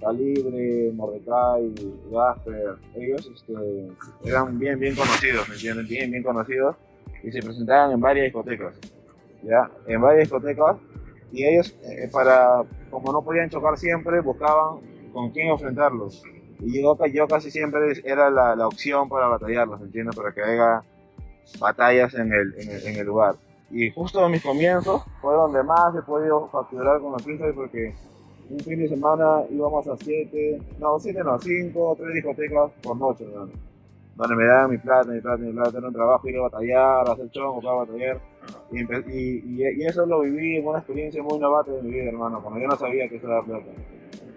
Calibre, 0.00 0.92
Mordecai, 0.94 1.74
Gasper, 2.12 2.76
ellos 2.94 3.28
este, 3.34 3.88
eran 4.24 4.56
bien, 4.56 4.78
bien 4.78 4.94
conocidos, 4.94 5.48
¿me 5.48 5.56
entienden? 5.56 5.86
Bien, 5.88 6.10
bien 6.12 6.22
conocidos 6.22 6.76
y 7.24 7.32
se 7.32 7.42
presentaban 7.42 7.90
en 7.90 8.00
varias 8.00 8.26
discotecas, 8.26 8.78
¿ya? 9.42 9.68
En 9.88 10.00
varias 10.00 10.28
discotecas 10.28 10.76
y 11.32 11.44
ellos, 11.44 11.76
eh, 11.82 12.08
para, 12.12 12.62
como 12.88 13.12
no 13.12 13.20
podían 13.22 13.50
chocar 13.50 13.76
siempre, 13.76 14.20
buscaban 14.20 14.78
con 15.12 15.32
quién 15.32 15.48
enfrentarlos. 15.48 16.22
Y 16.60 16.80
yo, 16.80 16.96
yo 17.12 17.26
casi 17.26 17.50
siempre 17.50 17.80
era 18.04 18.30
la, 18.30 18.54
la 18.54 18.68
opción 18.68 19.08
para 19.08 19.26
batallarlos, 19.26 19.80
¿me 19.80 19.86
entiendes? 19.86 20.14
Para 20.14 20.32
que 20.32 20.40
haya 20.40 20.84
batallas 21.58 22.14
en 22.14 22.32
el, 22.32 22.54
en 22.58 22.70
el, 22.70 22.86
en 22.86 22.96
el 22.96 23.06
lugar. 23.06 23.34
Y 23.70 23.90
justo 23.90 24.24
en 24.24 24.32
mis 24.32 24.42
comienzos 24.42 25.02
fue 25.20 25.34
donde 25.34 25.62
más 25.62 25.94
he 25.94 26.02
podido 26.02 26.48
facturar 26.48 27.00
con 27.00 27.12
la 27.12 27.18
pinta 27.18 27.44
porque 27.54 27.94
un 28.48 28.58
fin 28.60 28.80
de 28.80 28.88
semana 28.88 29.44
íbamos 29.48 29.86
a 29.86 29.96
7, 29.96 30.60
no, 30.78 30.98
7 30.98 31.20
no, 31.22 31.38
5, 31.38 31.96
3 31.98 32.14
discotecas 32.14 32.70
por 32.82 32.96
noche, 32.96 33.24
¿no? 33.32 33.48
donde 34.20 34.36
me 34.36 34.44
daban 34.44 34.70
mi 34.70 34.76
plata, 34.76 35.10
mi 35.10 35.20
plata, 35.20 35.42
mi 35.42 35.52
plata, 35.52 35.78
era 35.78 35.88
un 35.88 35.94
trabajo, 35.94 36.28
ir 36.28 36.36
a 36.36 36.42
batallar, 36.42 37.10
hacer 37.10 37.30
chongo, 37.30 37.62
para 37.62 37.76
batallar. 37.76 38.20
Y, 38.70 39.62
eso 39.82 40.04
lo 40.04 40.20
viví 40.20 40.56
en 40.56 40.66
una 40.66 40.78
experiencia 40.78 41.22
muy 41.22 41.38
novata 41.38 41.72
de 41.72 41.82
mi 41.82 41.90
vida, 41.90 42.10
hermano, 42.10 42.42
cuando 42.42 42.60
yo 42.60 42.66
no 42.66 42.76
sabía 42.76 43.08
que 43.08 43.16
eso 43.16 43.26
era 43.26 43.42
plata. 43.42 43.70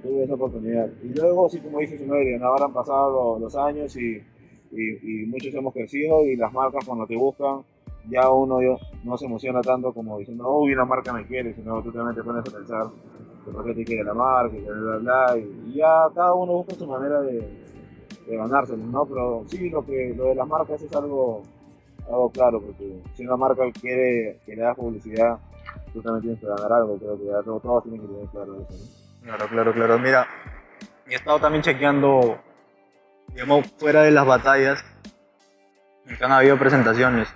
tuve 0.02 0.24
esa 0.24 0.36
oportunidad. 0.36 0.90
Y 1.04 1.10
luego, 1.10 1.50
sí, 1.50 1.60
como 1.60 1.80
dice 1.80 1.98
Sumerio, 1.98 2.46
ahora 2.46 2.66
han 2.66 2.74
pasado 2.74 3.38
los, 3.38 3.56
años 3.58 3.96
y, 3.98 4.24
y, 4.72 5.25
muchos 5.25 5.54
hemos 5.54 5.74
crecido 5.74 6.24
y 6.24 6.38
las 6.38 6.54
marcas 6.54 6.86
cuando 6.86 7.06
te 7.06 7.18
buscan, 7.18 7.63
ya 8.10 8.29
uno 8.29 8.60
no 9.03 9.17
se 9.17 9.25
emociona 9.25 9.62
tanto 9.62 9.93
como 9.93 10.17
diciendo, 10.19 10.50
uy, 10.50 10.74
una 10.74 10.86
marca 10.86 11.13
me 11.13 11.25
quiere, 11.25 11.53
sino 11.53 11.81
tú 11.81 11.91
también 11.91 12.15
te 12.15 12.24
pones 12.24 12.41
a 12.41 12.57
pensar 12.57 12.88
por 13.45 13.65
qué 13.65 13.74
te 13.74 13.86
quiere 13.86 14.03
la 14.03 14.13
marca 14.13 14.55
y 14.55 14.62
bla, 14.62 14.98
bla, 14.98 15.38
y, 15.38 15.74
ya 15.74 16.07
cada 16.13 16.33
uno 16.33 16.53
busca 16.53 16.75
su 16.75 16.88
manera 16.88 17.22
de, 17.22 17.63
ganárselo, 18.27 18.83
¿no? 18.86 19.05
Pero 19.05 19.43
sí, 19.48 19.69
lo, 19.69 19.86
que, 19.86 20.13
lo 20.15 20.25
de 20.25 20.36
las 20.36 20.48
marcas 20.48 20.81
es 20.81 20.93
algo, 20.95 21.43
algo 22.07 22.29
claro, 22.31 22.62
porque 22.62 23.01
si 23.15 23.25
una 23.25 23.38
marca 23.38 23.63
quiere 23.79 24.39
que 24.45 24.55
le 24.55 24.63
hagas 24.63 24.77
publicidad, 24.77 25.38
tú 25.93 26.01
también 26.01 26.22
tienes 26.22 26.39
que 26.39 26.48
ganar 26.48 26.72
algo, 26.72 26.98
creo 26.98 27.17
que 27.17 27.25
ya 27.25 27.41
todos, 27.43 27.83
tienen 27.83 28.01
que 28.01 28.07
tener 28.07 28.27
claro 28.29 28.55
eso, 28.55 28.67
¿no? 28.72 29.03
Claro, 29.24 29.48
claro, 29.48 29.74
claro. 29.74 30.00
Mira, 30.00 30.27
he 31.07 31.15
estado 31.15 31.39
también 31.39 31.63
chequeando, 31.63 32.38
digamos, 33.29 33.72
fuera 33.77 34.01
de 34.01 34.12
las 34.12 34.25
batallas, 34.25 34.83
han 36.22 36.31
habido 36.31 36.57
presentaciones 36.57 37.33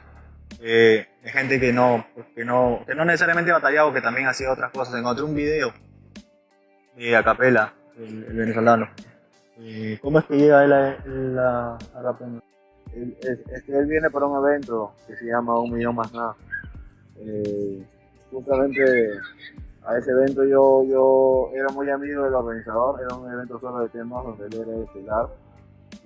eh, 0.62 1.08
gente 1.24 1.60
que 1.60 1.72
no, 1.72 2.06
que 2.36 2.44
no, 2.44 2.84
que 2.86 2.96
no 2.96 3.06
necesariamente 3.06 3.52
batallado, 3.52 3.94
que 3.94 4.02
también 4.02 4.28
hacía 4.28 4.52
otras 4.52 4.72
cosas. 4.72 5.00
Encontré 5.00 5.24
un 5.24 5.36
video 5.36 5.74
de 6.96 7.16
Acapela, 7.16 7.74
el, 7.98 8.24
venezolano. 8.24 8.90
Eh, 9.60 10.00
¿Cómo 10.02 10.20
es 10.20 10.26
que 10.26 10.38
llega 10.38 10.64
él 10.64 10.74
a, 10.74 11.78
a, 11.78 12.18
Él, 12.96 13.18
es, 13.22 13.64
que 13.64 13.78
él 13.78 13.86
viene 13.86 14.10
para 14.10 14.26
un 14.26 14.46
evento 14.46 14.94
que 15.08 15.16
se 15.16 15.26
llama 15.26 15.60
Un 15.60 15.74
Millón 15.74 15.96
Más 15.96 16.12
Nada. 16.14 16.36
Eh, 17.20 17.84
justamente 18.32 18.82
a 19.84 19.98
ese 19.98 20.12
evento 20.12 20.44
yo, 20.44 20.84
yo 20.84 21.50
era 21.56 21.70
muy 21.70 21.90
amigo 21.90 22.24
del 22.24 22.34
organizador, 22.34 23.02
era 23.02 23.16
un 23.16 23.32
evento 23.32 23.60
solo 23.60 23.80
de 23.80 23.90
temas 23.90 24.24
donde 24.24 24.46
él 24.46 24.68
era 24.68 24.84
estelar. 24.84 25.28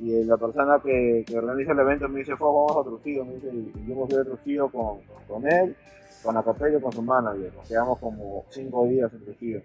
Y 0.02 0.24
la 0.24 0.36
persona 0.36 0.80
que, 0.84 1.24
que 1.28 1.38
organiza 1.38 1.74
el 1.74 1.80
evento 1.80 2.10
me 2.10 2.20
dice, 2.20 2.34
vamos 2.34 2.76
a 2.76 2.84
Trujillo, 2.84 3.24
me 3.24 3.36
dice, 3.36 3.50
y 3.54 3.88
yo 3.88 3.96
me 3.96 4.08
fui 4.08 4.16
a 4.16 4.24
Trujillo 4.24 4.70
con, 4.70 5.00
con 5.28 5.48
él, 5.48 5.76
con 6.24 6.36
Acapella 6.36 6.80
y 6.80 6.82
con 6.82 6.92
su 6.92 7.04
manager. 7.04 7.54
Nos 7.56 7.68
quedamos 7.68 8.00
como 8.00 8.44
cinco 8.50 8.88
días 8.88 9.14
en 9.14 9.24
Trujillo. 9.26 9.62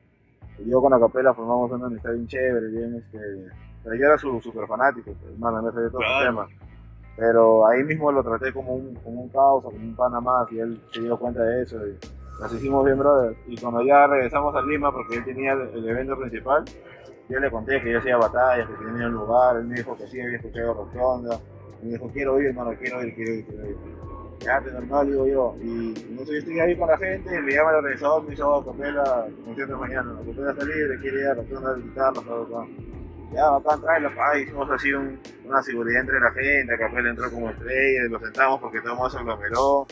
Y 0.59 0.69
yo 0.71 0.83
con 0.83 0.93
Acapella 0.93 1.33
formamos 1.33 1.71
una 1.73 1.87
amistad 1.87 2.12
bien 2.12 2.26
chévere, 2.26 2.69
bien 2.69 2.95
este. 2.97 3.19
Pero 3.83 3.97
yo 3.97 4.07
era 4.07 4.19
su 4.19 4.40
super 4.43 4.66
fanático, 4.66 5.12
hermano, 5.33 5.62
me 5.62 5.73
sabía 5.73 5.88
todos 5.88 6.05
los 6.05 6.25
temas. 6.25 6.50
Pero 7.16 7.66
ahí 7.66 7.83
mismo 7.83 8.12
lo 8.12 8.23
traté 8.23 8.52
como 8.52 8.75
un, 8.75 8.95
como 8.97 9.23
un 9.23 9.28
caos, 9.31 9.64
como 9.64 9.76
un 9.76 9.97
pana 9.97 10.21
más, 10.21 10.52
y 10.52 10.59
él 10.59 10.78
se 10.93 11.00
dio 11.00 11.19
cuenta 11.19 11.43
de 11.43 11.62
eso. 11.62 11.78
Y, 11.87 11.97
nos 12.40 12.52
hicimos 12.52 12.85
bien 12.85 12.99
brothers. 12.99 13.38
Y 13.47 13.57
cuando 13.57 13.83
ya 13.83 14.07
regresamos 14.07 14.55
a 14.55 14.62
Lima, 14.62 14.93
porque 14.93 15.16
él 15.16 15.25
tenía 15.25 15.52
el, 15.52 15.88
evento 15.88 16.19
principal, 16.19 16.64
yo 17.28 17.40
le 17.40 17.50
conté 17.50 17.83
que 17.83 17.92
yo 17.92 17.99
hacía 17.99 18.16
batallas, 18.16 18.68
que 18.68 18.85
tenía 18.85 19.06
un 19.06 19.14
lugar, 19.14 19.56
él 19.56 19.64
me 19.64 19.76
dijo 19.76 19.97
que 19.97 20.06
sí, 20.06 20.21
había 20.21 20.37
escuchado 20.37 20.75
Rotonda, 20.75 21.38
me 21.83 21.90
dijo, 21.90 22.09
quiero 22.12 22.40
ir, 22.40 22.47
hermano, 22.47 22.73
quiero 22.78 23.04
ir, 23.04 23.14
quiero 23.14 23.35
ir, 23.35 23.47
quiero 23.47 23.66
ir. 23.66 23.76
Ya, 24.40 24.61
te 24.61 24.71
normal, 24.71 25.06
digo 25.06 25.26
yo. 25.26 25.56
Y 25.62 25.95
no 26.11 26.25
sé, 26.25 26.33
yo 26.33 26.38
estoy 26.38 26.61
ahí 26.61 26.76
con 26.76 26.88
la 26.88 26.99
gente, 26.99 27.40
me 27.40 27.52
llama 27.52 27.71
el 27.71 27.76
organizador, 27.76 28.23
me 28.23 28.30
dice, 28.30 28.42
oh, 28.42 28.64
Capela, 28.64 29.26
concierto 29.45 29.76
mañana, 29.78 30.12
la 30.12 30.18
Capela 30.21 30.50
está 30.52 30.64
libre, 30.64 31.00
quiere 31.00 31.21
ir 31.21 31.26
a 31.26 31.35
Rotonda 31.35 31.71
a 31.71 31.75
visitarlo, 31.75 32.23
todo, 32.23 32.66
Ya, 33.33 33.50
bacán, 33.50 33.80
tráelo, 33.80 34.14
pa, 34.14 34.38
hicimos 34.38 34.71
así 34.71 34.92
un, 34.92 35.18
una 35.45 35.62
seguridad 35.62 36.02
entre 36.02 36.21
la 36.21 36.30
gente, 36.30 36.78
Capela 36.78 37.11
entró 37.11 37.30
como 37.30 37.50
estrella, 37.50 38.02
lo 38.09 38.21
sentamos 38.21 38.61
porque 38.61 38.80
todo 38.80 38.92
el 38.92 38.99
mundo 38.99 39.11
se 39.11 39.18
aglomeró 39.18 39.87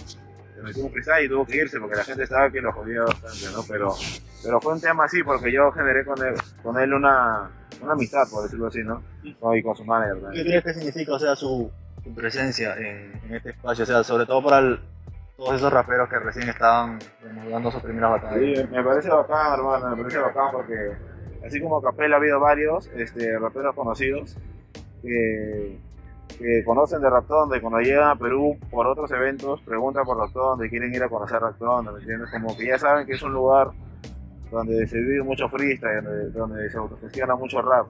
metimos 0.62 0.92
freestyle 0.92 1.26
y 1.26 1.28
tuvo 1.28 1.46
que 1.46 1.56
irse 1.56 1.80
porque 1.80 1.96
la 1.96 2.04
gente 2.04 2.22
estaba 2.24 2.50
que 2.50 2.60
lo 2.60 2.72
jodía 2.72 3.02
bastante, 3.02 3.46
¿no? 3.52 3.62
Pero, 3.68 3.94
pero 4.42 4.60
fue 4.60 4.74
un 4.74 4.80
tema 4.80 5.04
así 5.04 5.22
porque 5.22 5.52
yo 5.52 5.70
generé 5.72 6.04
con 6.04 6.22
él, 6.24 6.34
con 6.62 6.78
él 6.78 6.94
una, 6.94 7.50
una 7.82 7.92
amistad, 7.92 8.28
por 8.30 8.44
decirlo 8.44 8.68
así, 8.68 8.82
¿no? 8.82 9.02
Y 9.22 9.62
con 9.62 9.76
su 9.76 9.84
manager. 9.84 10.30
¿Qué 10.32 10.42
crees 10.42 10.64
que 10.64 10.74
significa, 10.74 11.12
o 11.14 11.18
sea, 11.18 11.34
su, 11.34 11.70
su 12.02 12.14
presencia 12.14 12.74
en, 12.76 13.20
en, 13.24 13.34
este 13.34 13.50
espacio? 13.50 13.84
O 13.84 13.86
sea, 13.86 14.04
sobre 14.04 14.26
todo 14.26 14.42
para 14.42 14.58
el, 14.60 14.80
todos 15.36 15.54
esos 15.54 15.72
raperos 15.72 16.08
que 16.08 16.18
recién 16.18 16.48
estaban 16.48 16.98
dando 17.50 17.70
sus 17.70 17.82
primeras 17.82 18.12
batallas. 18.12 18.60
Sí, 18.60 18.68
me 18.70 18.84
parece 18.84 19.08
bacán, 19.08 19.54
hermano, 19.54 19.96
me 19.96 20.02
parece 20.02 20.18
bacán 20.18 20.52
porque 20.52 20.92
así 21.44 21.60
como 21.60 21.82
Capela 21.82 22.16
ha 22.16 22.18
habido 22.18 22.40
varios 22.40 22.86
este, 22.94 23.38
raperos 23.38 23.74
conocidos 23.74 24.36
que 25.02 25.78
que 26.38 26.64
conocen 26.64 27.00
de 27.00 27.10
Raptonda 27.10 27.56
y 27.56 27.60
cuando 27.60 27.80
llegan 27.80 28.10
a 28.10 28.16
Perú 28.16 28.58
por 28.70 28.86
otros 28.86 29.10
eventos 29.12 29.60
preguntan 29.62 30.04
por 30.04 30.18
Raptonda 30.18 30.66
y 30.66 30.70
quieren 30.70 30.92
ir 30.94 31.02
a 31.02 31.08
conocer 31.08 31.40
Raptonda, 31.40 31.92
¿me 31.92 32.00
entiendes? 32.00 32.30
Como 32.30 32.56
que 32.56 32.66
ya 32.66 32.78
saben 32.78 33.06
que 33.06 33.12
es 33.12 33.22
un 33.22 33.32
lugar 33.32 33.70
donde 34.50 34.86
se 34.86 34.98
vive 34.98 35.22
mucho 35.22 35.48
freestyle, 35.48 36.32
donde, 36.32 36.70
se 36.70 36.78
autogestiona 36.78 37.34
mucho 37.34 37.60
rap. 37.60 37.86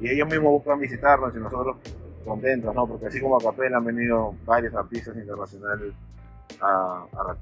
Y 0.00 0.10
ellos 0.10 0.28
mismos 0.28 0.52
buscan 0.52 0.80
visitarnos 0.80 1.34
y 1.34 1.38
nosotros 1.38 1.76
contentos, 2.24 2.74
¿no? 2.74 2.86
Porque 2.86 3.06
así 3.06 3.20
como 3.20 3.36
a 3.36 3.40
Capela 3.40 3.78
han 3.78 3.84
venido 3.84 4.34
varios 4.44 4.74
artistas 4.74 5.16
internacionales 5.16 5.94
a, 6.60 7.04
a 7.12 7.36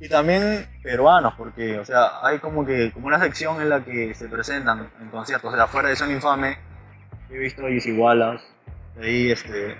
Y 0.00 0.08
también 0.08 0.66
peruanos, 0.82 1.34
porque, 1.36 1.78
o 1.78 1.84
sea, 1.84 2.20
hay 2.22 2.38
como 2.38 2.64
que 2.64 2.92
como 2.92 3.06
una 3.06 3.20
sección 3.20 3.60
en 3.60 3.68
la 3.68 3.84
que 3.84 4.14
se 4.14 4.28
presentan 4.28 4.90
en 5.00 5.08
conciertos, 5.08 5.52
o 5.52 5.56
sea, 5.56 5.66
fuera 5.66 5.88
de 5.88 5.96
Son 5.96 6.10
Infame, 6.10 6.58
he 7.30 7.38
visto 7.38 7.64
a 7.64 7.70
Igualas, 7.70 8.42
ahí 9.00 9.30
este, 9.30 9.76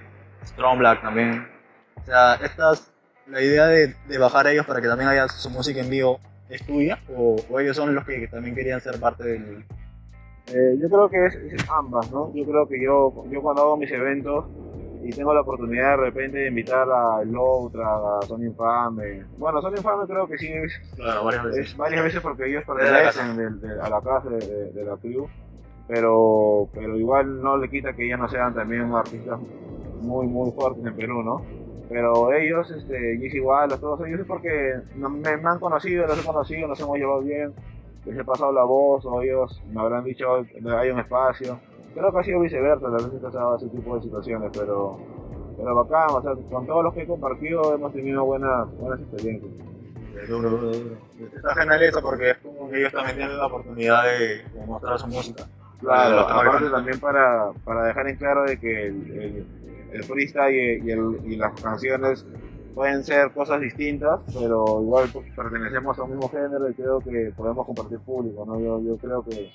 Strong 0.46 0.78
Black 0.78 1.02
también. 1.02 1.46
O 2.00 2.04
sea, 2.04 2.34
estas, 2.36 2.92
la 3.26 3.42
idea 3.42 3.66
de, 3.66 3.94
de, 4.08 4.18
bajar 4.18 4.46
a 4.46 4.52
ellos 4.52 4.66
para 4.66 4.80
que 4.80 4.88
también 4.88 5.08
haya 5.08 5.28
su 5.28 5.50
música 5.50 5.80
en 5.80 5.90
vivo, 5.90 6.20
¿es 6.48 6.64
tuya? 6.64 6.98
¿O, 7.16 7.36
ellos 7.60 7.76
son 7.76 7.94
los 7.94 8.04
que 8.04 8.28
también 8.28 8.54
querían 8.54 8.80
ser 8.80 8.98
parte 9.00 9.24
del...? 9.24 9.64
Eh, 10.54 10.78
yo 10.80 10.88
creo 10.88 11.08
que 11.08 11.26
es, 11.26 11.70
ambas, 11.70 12.10
¿no? 12.12 12.32
Yo 12.32 12.44
creo 12.44 12.68
que 12.68 12.80
yo, 12.80 13.24
yo 13.30 13.42
cuando 13.42 13.62
hago 13.62 13.76
mis 13.76 13.90
eventos 13.90 14.44
y 15.02 15.10
tengo 15.10 15.34
la 15.34 15.40
oportunidad 15.40 15.90
de 15.90 15.96
repente 15.96 16.38
de 16.38 16.48
invitar 16.48 16.88
a 16.88 17.24
Loutra, 17.24 17.86
a 17.86 18.22
Sony 18.26 18.44
Infame. 18.44 19.24
Bueno, 19.38 19.60
Sony 19.60 19.76
Infame 19.76 20.06
creo 20.06 20.28
que 20.28 20.38
sí 20.38 20.48
es, 20.48 20.72
claro, 20.94 21.24
varias 21.24 21.44
veces. 21.44 21.66
Es 21.66 21.76
varias 21.76 22.04
veces 22.04 22.20
porque 22.20 22.48
ellos 22.48 22.62
pertenecen 22.64 23.60
a 23.80 23.88
la 23.88 24.00
casa 24.00 24.28
de, 24.30 24.72
de, 24.72 24.84
la 24.84 24.96
crew, 24.96 25.28
pero, 25.88 26.68
pero 26.72 26.96
igual 26.96 27.42
no 27.42 27.56
le 27.56 27.68
quita 27.68 27.92
que 27.92 28.08
ya 28.08 28.16
no 28.16 28.28
sean 28.28 28.54
también 28.54 28.92
artistas 28.92 29.40
muy, 30.00 30.26
muy 30.26 30.50
fuertes 30.52 30.84
en 30.84 30.94
Perú, 30.94 31.22
¿no? 31.22 31.42
Pero 31.88 32.32
ellos, 32.32 32.70
este, 32.70 33.16
Gis 33.18 33.34
igual, 33.34 33.68
todos 33.80 34.00
ellos 34.06 34.20
es 34.20 34.26
porque 34.26 34.74
me, 34.96 35.28
han 35.28 35.58
conocido, 35.58 36.06
los 36.06 36.18
he 36.18 36.26
conocido, 36.26 36.66
nos 36.66 36.80
hemos 36.80 36.98
llevado 36.98 37.20
bien, 37.20 37.54
les 38.04 38.18
he 38.18 38.24
pasado 38.24 38.52
la 38.52 38.64
voz, 38.64 39.04
o 39.06 39.22
ellos 39.22 39.62
me 39.72 39.80
habrán 39.80 40.04
dicho 40.04 40.34
hay 40.34 40.90
un 40.90 40.98
espacio. 40.98 41.60
Creo 41.94 42.12
que 42.12 42.18
ha 42.18 42.24
sido 42.24 42.40
viceversa, 42.40 42.88
la 42.88 42.96
vez 42.96 43.14
he 43.14 43.18
pasado 43.18 43.56
ese 43.56 43.68
tipo 43.68 43.94
de 43.96 44.02
situaciones, 44.02 44.50
pero, 44.52 44.98
pero 45.56 45.74
bacán, 45.74 46.10
o 46.10 46.22
sea, 46.22 46.32
con 46.50 46.66
todos 46.66 46.84
los 46.84 46.92
que 46.92 47.02
he 47.02 47.06
compartido 47.06 47.74
hemos 47.74 47.92
tenido 47.92 48.24
buenas, 48.24 48.68
buenas 48.78 49.00
experiencias. 49.00 49.52
Está 51.34 51.54
genial 51.54 51.82
eso 51.82 52.00
porque 52.02 52.30
es 52.30 52.38
como 52.38 52.70
que 52.70 52.78
ellos 52.78 52.92
también 52.92 53.16
tienen 53.16 53.36
la 53.36 53.46
oportunidad 53.46 54.04
de, 54.04 54.66
mostrar 54.66 54.98
su 54.98 55.06
música. 55.06 55.44
Claro, 55.80 56.20
aparte 56.20 56.70
también 56.70 56.98
para, 56.98 57.52
para 57.64 57.84
dejar 57.84 58.08
en 58.08 58.16
claro 58.16 58.44
de 58.44 58.58
que 58.58 58.86
el 58.86 59.46
el 59.66 59.75
freestyle 60.04 60.82
y, 60.84 61.32
y, 61.32 61.36
las 61.36 61.60
canciones 61.60 62.26
pueden 62.74 63.02
ser 63.04 63.32
cosas 63.32 63.60
distintas, 63.60 64.20
pero 64.38 64.82
igual 64.82 65.08
pues, 65.12 65.26
pertenecemos 65.34 65.98
a 65.98 66.02
un 66.02 66.10
mismo 66.10 66.28
género 66.28 66.68
y 66.68 66.74
creo 66.74 67.00
que 67.00 67.32
podemos 67.36 67.64
compartir 67.64 67.98
público, 68.00 68.44
¿no? 68.44 68.60
Yo, 68.60 68.80
yo 68.82 68.96
creo 68.98 69.24
que 69.24 69.50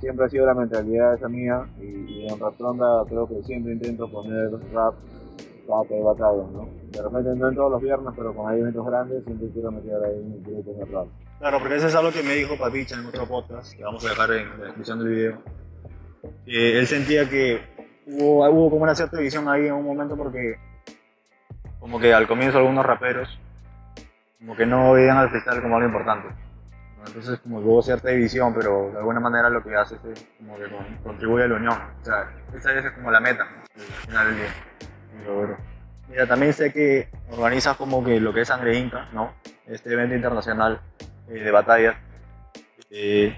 siempre 0.00 0.26
ha 0.26 0.28
sido 0.28 0.46
la 0.46 0.54
mentalidad 0.54 1.14
esa 1.14 1.28
mía 1.28 1.66
y, 1.80 2.26
en 2.26 2.38
Raptonda 2.38 3.04
creo 3.08 3.28
que 3.28 3.42
siempre 3.42 3.72
intento 3.72 4.10
poner 4.10 4.50
rap 4.72 4.94
hay 5.90 6.02
batallas, 6.02 6.50
¿no? 6.52 6.68
De 6.90 7.02
repente 7.02 7.34
no 7.36 7.48
en 7.48 7.54
todos 7.54 7.72
los 7.72 7.82
viernes, 7.82 8.12
pero 8.16 8.34
cuando 8.34 8.52
hay 8.52 8.60
eventos 8.60 8.86
grandes 8.86 9.24
siempre 9.24 9.48
quiero 9.48 9.70
meter 9.70 9.94
ahí 10.04 10.18
un 10.18 10.42
grupo 10.42 10.72
de 10.72 10.84
rap. 10.92 11.06
Claro, 11.38 11.58
porque 11.58 11.76
eso 11.76 11.88
es 11.88 11.94
algo 11.94 12.12
que 12.12 12.22
me 12.22 12.34
dijo 12.34 12.56
Papicha 12.58 12.96
en 12.96 13.06
otro 13.06 13.26
podcast, 13.26 13.74
que 13.74 13.82
vamos 13.82 14.04
a 14.04 14.08
dejar 14.10 14.32
en 14.32 14.48
la 14.58 14.64
descripción 14.66 14.98
del 14.98 15.08
video. 15.08 15.42
él 16.46 16.86
sentía 16.86 17.28
que 17.28 17.60
hubo, 18.06 18.48
hubo 18.48 18.70
como 18.70 18.82
una 18.82 18.94
cierta 18.94 19.18
división 19.18 19.48
ahí 19.48 19.66
en 19.66 19.74
un 19.74 19.84
momento 19.84 20.16
porque 20.16 20.58
como 21.80 21.98
que 21.98 22.14
al 22.14 22.26
comienzo 22.26 22.58
algunos 22.58 22.84
raperos 22.84 23.38
como 24.38 24.56
que 24.56 24.66
no 24.66 24.92
veían 24.92 25.16
al 25.16 25.30
freestyle 25.30 25.62
como 25.62 25.76
algo 25.76 25.88
importante. 25.88 26.28
Entonces 27.06 27.38
como 27.40 27.58
hubo 27.58 27.82
cierta 27.82 28.08
división, 28.10 28.54
pero 28.54 28.90
de 28.90 28.98
alguna 28.98 29.20
manera 29.20 29.50
lo 29.50 29.62
que 29.62 29.74
hace 29.74 29.96
es 29.96 30.26
como 30.38 30.56
que 30.56 30.64
contribuye 31.02 31.44
a 31.44 31.48
la 31.48 31.56
unión. 31.56 31.78
O 32.00 32.04
sea, 32.04 32.30
esa 32.54 32.72
es 32.72 32.92
como 32.92 33.10
la 33.10 33.20
meta 33.20 33.46
al 33.74 34.06
final 34.06 34.26
del 34.28 34.36
día. 34.36 35.58
Mira, 36.08 36.26
también 36.26 36.52
sé 36.52 36.72
que 36.72 37.08
organizas 37.30 37.76
como 37.76 38.04
que 38.04 38.20
lo 38.20 38.32
que 38.32 38.42
es 38.42 38.48
Sangre 38.48 38.76
Inca, 38.76 39.08
¿no? 39.12 39.32
Este 39.66 39.92
evento 39.92 40.14
internacional 40.14 40.80
eh, 41.28 41.32
de 41.32 41.50
batalla. 41.50 41.98
Eh, 42.90 43.34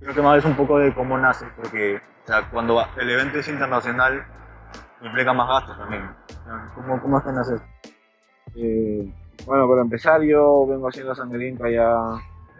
creo 0.00 0.14
que 0.14 0.22
más 0.22 0.38
es 0.38 0.44
un 0.44 0.56
poco 0.56 0.78
de 0.78 0.94
cómo 0.94 1.16
nace, 1.18 1.46
porque 1.56 2.00
o 2.24 2.26
sea, 2.26 2.48
cuando 2.50 2.82
el 2.96 3.10
evento 3.10 3.38
es 3.38 3.48
internacional, 3.48 4.24
implica 5.02 5.32
más 5.34 5.48
gastos 5.48 5.78
también. 5.78 6.10
¿Cómo, 6.74 7.00
cómo 7.00 7.18
es 7.18 7.24
que 7.24 7.74
eh, 8.56 9.12
bueno, 9.46 9.68
para 9.68 9.82
empezar, 9.82 10.22
yo 10.22 10.66
vengo 10.66 10.88
haciendo 10.88 11.14
Sangrinca 11.14 11.68
ya 11.68 11.98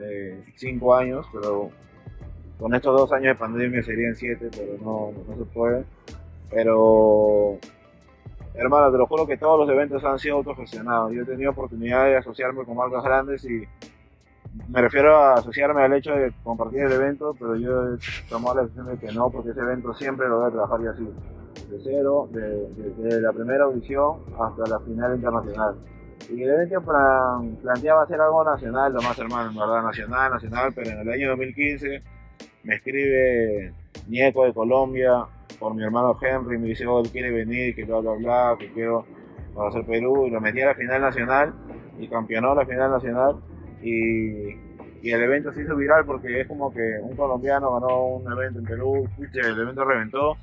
eh, 0.01 0.45
cinco 0.57 0.95
años, 0.95 1.27
pero 1.33 1.71
con 2.59 2.75
estos 2.75 2.99
dos 2.99 3.13
años 3.13 3.29
de 3.29 3.35
pandemia 3.37 3.83
serían 3.83 4.15
siete, 4.15 4.51
pero 4.51 4.75
no, 4.83 5.13
no 5.29 5.37
se 5.37 5.45
puede. 5.51 5.85
Pero, 6.51 7.59
hermano, 8.55 8.93
te 8.93 8.99
lo 8.99 9.07
juro 9.07 9.27
que 9.27 9.39
todos 9.39 9.61
los 9.61 9.71
eventos 9.75 10.05
han 10.05 10.19
sido 10.19 10.37
autogestionados. 10.37 11.13
Yo 11.13 11.23
he 11.23 11.27
tenido 11.27 11.53
oportunidad 11.53 12.05
de 12.05 12.17
asociarme 12.19 12.65
con 12.65 12.77
marcas 12.77 13.03
grandes 13.03 13.45
y 13.45 13.67
me 14.69 14.81
refiero 14.81 15.17
a 15.17 15.35
asociarme 15.35 15.83
al 15.83 15.93
hecho 15.95 16.13
de 16.13 16.33
compartir 16.43 16.81
el 16.81 16.93
evento, 16.93 17.35
pero 17.39 17.57
yo 17.57 17.95
he 17.95 17.99
tomado 18.29 18.57
la 18.57 18.63
decisión 18.63 18.87
de 18.87 18.99
que 18.99 19.13
no, 19.13 19.31
porque 19.31 19.51
ese 19.51 19.61
evento 19.61 19.93
siempre 19.95 20.29
lo 20.29 20.39
voy 20.39 20.49
a 20.49 20.53
trabajar 20.53 20.81
y 20.81 20.87
así, 20.87 21.05
de 21.71 21.79
cero, 21.83 22.29
desde 22.31 23.21
la 23.21 23.33
primera 23.33 23.65
audición 23.65 24.19
hasta 24.39 24.67
la 24.67 24.81
final 24.81 25.17
internacional. 25.17 25.75
Y 26.31 26.43
el 26.43 26.51
evento 26.51 26.83
planteaba 27.63 28.03
hacer 28.03 28.21
algo 28.21 28.45
nacional, 28.45 28.93
lo 28.93 29.03
más 29.03 29.19
hermano, 29.19 29.51
en 29.51 29.57
verdad, 29.57 29.83
nacional, 29.83 30.33
nacional, 30.33 30.73
pero 30.75 30.91
en 30.91 31.01
el 31.01 31.11
año 31.11 31.31
2015 31.31 32.03
me 32.63 32.77
escribe 32.77 33.73
Nieco 34.09 34.45
de 34.45 34.55
Colombia 34.55 35.27
por 35.59 35.75
mi 35.75 35.83
hermano 35.83 36.17
Henry, 36.21 36.59
me 36.59 36.69
dice, 36.69 36.87
oh, 36.87 37.01
él 37.01 37.11
quiere 37.11 37.31
venir, 37.31 37.75
que 37.75 37.85
bla, 37.85 37.99
bla, 37.99 38.13
bla, 38.13 38.57
que 38.59 38.73
quiero 38.73 39.05
conocer 39.55 39.85
Perú, 39.85 40.27
y 40.27 40.31
lo 40.31 40.41
metí 40.41 40.61
a 40.61 40.67
la 40.67 40.75
final 40.75 41.01
nacional, 41.01 41.55
y 41.99 42.09
campeonó 42.09 42.55
la 42.55 42.67
final 42.67 42.91
nacional, 42.91 43.37
y, 43.85 44.75
el 45.05 45.23
evento 45.23 45.53
se 45.53 45.63
hizo 45.63 45.77
viral 45.77 46.07
porque 46.07 46.41
es 46.41 46.49
como 46.49 46.73
que 46.73 46.99
un 47.03 47.15
colombiano 47.15 47.79
ganó 47.79 48.07
un 48.07 48.33
evento 48.33 48.59
en 48.59 48.65
Perú, 48.65 49.07
el 49.19 49.61
evento 49.61 49.85
reventó, 49.85 50.39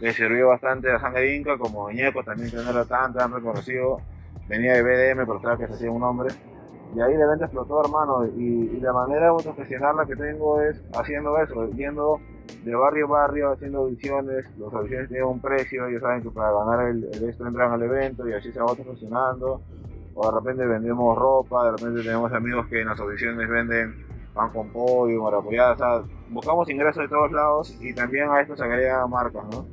le 0.00 0.12
sirvió 0.14 0.48
bastante 0.48 0.90
a 0.90 0.98
Sangre 0.98 1.36
Inca, 1.36 1.58
como 1.58 1.90
Ñeco 1.90 2.24
también 2.24 2.50
que 2.50 2.56
no 2.56 2.70
era 2.70 2.86
tan, 2.86 3.12
tan 3.12 3.30
reconocido, 3.32 4.00
venía 4.48 4.72
de 4.72 4.82
BDM, 4.82 5.26
pero 5.26 5.40
sabía 5.42 5.58
que 5.58 5.66
se 5.66 5.74
hacía 5.74 5.90
un 5.90 6.00
nombre. 6.00 6.34
Y 6.94 7.00
ahí 7.00 7.12
el 7.12 7.20
evento 7.20 7.44
explotó, 7.44 7.80
hermano. 7.84 8.26
Y, 8.26 8.80
la 8.80 8.92
manera 8.92 9.22
de 9.22 9.26
autogestionarla 9.28 10.06
que 10.06 10.16
tengo 10.16 10.60
es 10.62 10.82
haciendo 10.94 11.36
eso, 11.38 11.68
yendo 11.72 12.20
de 12.64 12.74
barrio 12.74 13.06
a 13.06 13.08
barrio, 13.08 13.52
haciendo 13.52 13.80
audiciones. 13.80 14.46
Los 14.56 14.72
audiciones 14.72 15.08
tienen 15.08 15.26
un 15.26 15.40
precio, 15.40 15.86
ellos 15.86 16.00
saben 16.00 16.22
que 16.22 16.30
para 16.30 16.52
ganar 16.52 16.88
el, 16.88 17.04
esto 17.28 17.46
entran 17.46 17.72
al 17.72 17.82
evento 17.82 18.28
y 18.28 18.32
así 18.32 18.52
se 18.52 18.60
va 18.60 18.66
autogestionando. 18.70 19.60
O 20.18 20.30
de 20.30 20.34
repente 20.34 20.64
vendemos 20.64 21.16
ropa, 21.16 21.66
de 21.66 21.72
repente 21.72 22.02
tenemos 22.02 22.32
amigos 22.32 22.66
que 22.68 22.80
en 22.80 22.88
las 22.88 22.98
audiciones 22.98 23.46
venden 23.48 24.06
pan 24.32 24.50
con 24.50 24.70
pollo, 24.70 25.22
maracuyá. 25.22 25.72
O 25.72 25.76
sea, 25.76 26.02
buscamos 26.30 26.70
ingresos 26.70 27.02
de 27.02 27.08
todos 27.08 27.30
lados 27.32 27.76
y 27.82 27.92
también 27.92 28.30
a 28.30 28.40
esto 28.40 28.56
se 28.56 28.64
agregan 28.64 29.10
marcas, 29.10 29.44
¿no? 29.52 29.66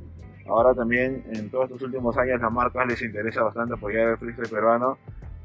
Ahora 0.46 0.74
también 0.74 1.24
en 1.32 1.50
todos 1.50 1.64
estos 1.64 1.80
últimos 1.82 2.14
años 2.18 2.42
las 2.42 2.52
marcas 2.52 2.86
les 2.86 3.00
interesa 3.00 3.42
bastante 3.42 3.74
apoyar 3.74 4.08
el 4.08 4.18
freestyle 4.18 4.50
peruano 4.50 4.98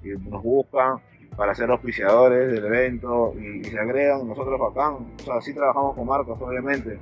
y 0.04 0.10
nos 0.10 0.44
buscan 0.44 0.98
para 1.38 1.56
ser 1.56 1.72
auspiciadores 1.72 2.52
del 2.52 2.66
evento 2.66 3.34
y, 3.40 3.64
se 3.64 3.80
agregan 3.80 4.28
nosotros 4.28 4.60
acá. 4.70 4.92
O 4.92 5.24
sea, 5.24 5.40
sí 5.40 5.54
trabajamos 5.54 5.96
con 5.96 6.08
marcas 6.08 6.36
obviamente, 6.42 7.00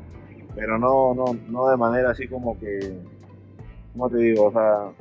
pero 0.54 0.78
no, 0.78 1.16
no, 1.16 1.26
no 1.48 1.68
de 1.70 1.78
manera 1.78 2.12
así 2.12 2.28
como 2.28 2.60
que, 2.60 3.00
¿cómo 3.94 4.08
te 4.08 4.18
digo? 4.18 4.46
O 4.46 4.52
sea, 4.52 4.92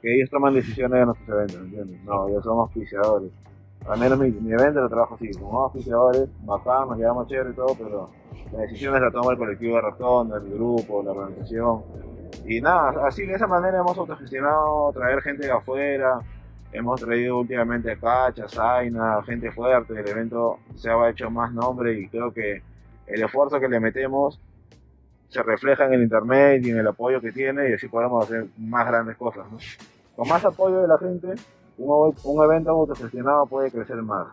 que 0.00 0.14
ellos 0.14 0.30
toman 0.30 0.54
decisiones 0.54 1.00
de 1.00 1.06
nuestros 1.06 1.28
eventos, 1.28 1.56
¿entiendes? 1.56 2.04
No, 2.04 2.28
ellos 2.28 2.44
somos 2.44 2.68
auspiciadores. 2.68 3.30
Al 3.88 3.98
menos 3.98 4.18
mi, 4.18 4.52
evento 4.52 4.80
lo 4.80 4.88
trabajo 4.88 5.14
así, 5.14 5.30
como 5.32 5.62
auspiciadores, 5.62 6.28
bacán, 6.44 6.88
nos 6.88 6.98
llevamos 6.98 7.28
chévere 7.28 7.50
y 7.50 7.54
todo, 7.54 7.74
pero 7.78 8.10
las 8.52 8.62
decisiones 8.62 9.00
las 9.00 9.12
toma 9.12 9.32
el 9.32 9.38
colectivo 9.38 9.76
de 9.76 9.82
Rotonda, 9.82 10.36
el 10.36 10.50
grupo, 10.50 11.02
la 11.02 11.12
organización. 11.12 11.82
Y 12.46 12.60
nada, 12.60 13.06
así 13.06 13.24
de 13.24 13.34
esa 13.34 13.46
manera 13.46 13.78
hemos 13.78 13.96
autogestionado 13.96 14.92
traer 14.92 15.20
gente 15.22 15.46
de 15.46 15.52
afuera. 15.52 16.20
Hemos 16.72 17.00
traído 17.00 17.38
últimamente 17.38 17.90
a 17.90 17.96
Cacha, 17.96 18.48
Zaina, 18.48 19.22
gente 19.24 19.50
fuerte. 19.50 19.98
El 19.98 20.06
evento 20.06 20.58
se 20.76 20.90
ha 20.90 21.08
hecho 21.08 21.30
más 21.30 21.52
nombre 21.52 21.98
y 21.98 22.08
creo 22.08 22.32
que 22.32 22.62
el 23.06 23.22
esfuerzo 23.22 23.58
que 23.58 23.68
le 23.68 23.80
metemos 23.80 24.40
se 25.28 25.42
refleja 25.42 25.86
en 25.86 25.94
el 25.94 26.02
internet 26.02 26.64
y 26.64 26.70
en 26.70 26.78
el 26.78 26.88
apoyo 26.88 27.20
que 27.20 27.32
tiene 27.32 27.70
y 27.70 27.72
así 27.72 27.88
podemos 27.88 28.24
hacer 28.24 28.46
más 28.58 28.86
grandes 28.86 29.16
cosas. 29.16 29.46
Con 30.20 30.28
más 30.28 30.44
apoyo 30.44 30.82
de 30.82 30.86
la 30.86 30.98
gente, 30.98 31.28
un, 31.78 32.14
un 32.24 32.44
evento 32.44 32.72
autogestionado 32.72 33.46
puede 33.46 33.70
crecer 33.70 33.96
más. 34.02 34.26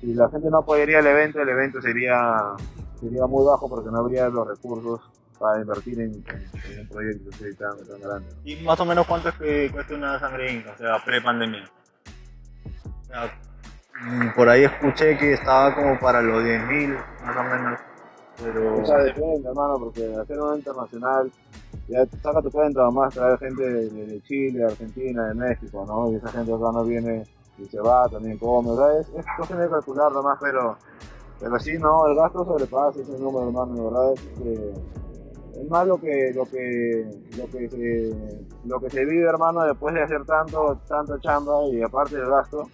Si 0.00 0.14
la 0.14 0.28
gente 0.28 0.48
no 0.48 0.58
apoyaría 0.58 1.00
el 1.00 1.06
evento, 1.08 1.42
el 1.42 1.48
evento 1.48 1.82
sería 1.82 2.54
sería 3.00 3.26
muy 3.26 3.44
bajo 3.44 3.68
porque 3.68 3.90
no 3.90 3.98
habría 3.98 4.28
los 4.28 4.46
recursos 4.46 5.00
para 5.36 5.60
invertir 5.60 6.00
en, 6.00 6.12
un 6.12 6.88
proyecto 6.88 7.28
tan, 7.58 7.76
tan, 7.88 8.00
grande. 8.00 8.28
¿Y 8.44 8.54
más 8.62 8.78
o 8.78 8.84
menos 8.84 9.04
cuánto 9.04 9.30
es 9.30 9.34
que 9.34 9.68
cuesta 9.72 9.94
una 9.96 10.20
sangre 10.20 10.52
inca, 10.52 10.74
o 10.74 10.78
sea, 10.78 11.04
pre-pandemia? 11.04 11.64
O 13.00 13.04
sea, 13.06 13.40
mm, 14.04 14.36
por 14.36 14.48
ahí 14.48 14.62
escuché 14.62 15.18
que 15.18 15.32
estaba 15.32 15.74
como 15.74 15.98
para 15.98 16.22
los 16.22 16.40
10.000, 16.44 16.96
más 17.24 17.36
o 17.36 17.42
menos. 17.42 17.80
Pero... 18.44 18.80
O 18.80 18.86
sea, 18.86 18.98
depende, 18.98 19.48
hermano, 19.48 19.76
porque 19.76 20.14
hacer 20.14 20.38
una 20.38 20.56
internacional, 20.56 21.32
ya 21.88 22.06
saca 22.22 22.42
tu 22.42 22.50
cuenta, 22.50 22.90
más 22.90 23.14
traer 23.14 23.38
gente 23.38 23.62
de, 23.62 24.20
Chile, 24.22 24.64
Argentina, 24.64 25.26
de 25.28 25.34
México, 25.34 25.84
¿no? 25.86 26.12
Y 26.12 26.16
esa 26.16 26.28
gente 26.28 26.52
acá 26.52 26.72
no 26.72 26.84
viene 26.84 27.24
y 27.58 27.64
se 27.66 27.80
va, 27.80 28.08
también 28.08 28.38
come, 28.38 28.74
sea, 28.74 29.00
es, 29.00 29.08
es 29.08 29.24
cosa 29.36 29.56
de 29.56 29.68
calcular 29.68 30.12
nomás, 30.12 30.38
pero 30.40 30.76
pero 31.40 31.58
sí, 31.58 31.78
no, 31.78 32.06
el 32.06 32.14
gasto 32.16 32.44
sobrepasa 32.44 33.00
ese 33.00 33.18
número, 33.18 33.48
hermano, 33.48 33.90
verdad 33.90 34.12
es 34.12 35.68
más 35.68 35.86
lo 35.86 35.98
que, 35.98 36.32
lo 36.34 36.44
que, 36.44 37.06
lo 37.36 37.46
que 37.46 37.68
se, 37.68 38.38
lo 38.64 38.78
que 38.78 38.90
se 38.90 39.04
vive, 39.04 39.26
hermano, 39.26 39.64
después 39.64 39.94
de 39.94 40.02
hacer 40.02 40.24
tanto, 40.26 40.78
tanto 40.86 41.18
chamba 41.18 41.64
y 41.72 41.82
aparte 41.82 42.16
del 42.16 42.28
gasto, 42.28 42.68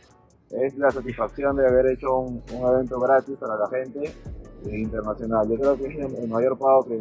es 0.51 0.77
la 0.77 0.91
satisfacción 0.91 1.57
de 1.57 1.67
haber 1.67 1.87
hecho 1.87 2.19
un, 2.19 2.43
evento 2.51 2.99
gratis 3.01 3.37
para 3.39 3.57
la 3.57 3.69
gente 3.69 4.13
internacional. 4.65 5.49
Yo 5.49 5.57
creo 5.57 5.77
que 5.77 5.87
es 5.87 6.19
el, 6.19 6.29
mayor 6.29 6.59
pago 6.59 6.85
que, 6.85 6.99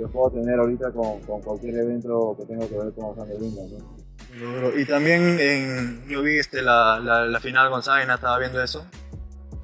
que, 0.00 0.08
puedo 0.08 0.30
tener 0.30 0.58
ahorita 0.58 0.90
con, 0.92 1.20
con, 1.20 1.40
cualquier 1.42 1.76
evento 1.76 2.36
que 2.38 2.46
tenga 2.46 2.66
que 2.66 2.76
ver 2.76 2.92
con 2.92 3.14
San 3.16 3.28
¿no? 3.28 4.78
Y 4.78 4.84
también 4.84 5.38
en, 5.40 6.08
yo 6.08 6.22
vi 6.22 6.38
este, 6.38 6.62
la, 6.62 7.00
la, 7.00 7.24
la 7.26 7.40
final 7.40 7.70
con 7.70 7.82
Zaina, 7.82 8.14
estaba 8.14 8.38
viendo 8.38 8.62
eso. 8.62 8.86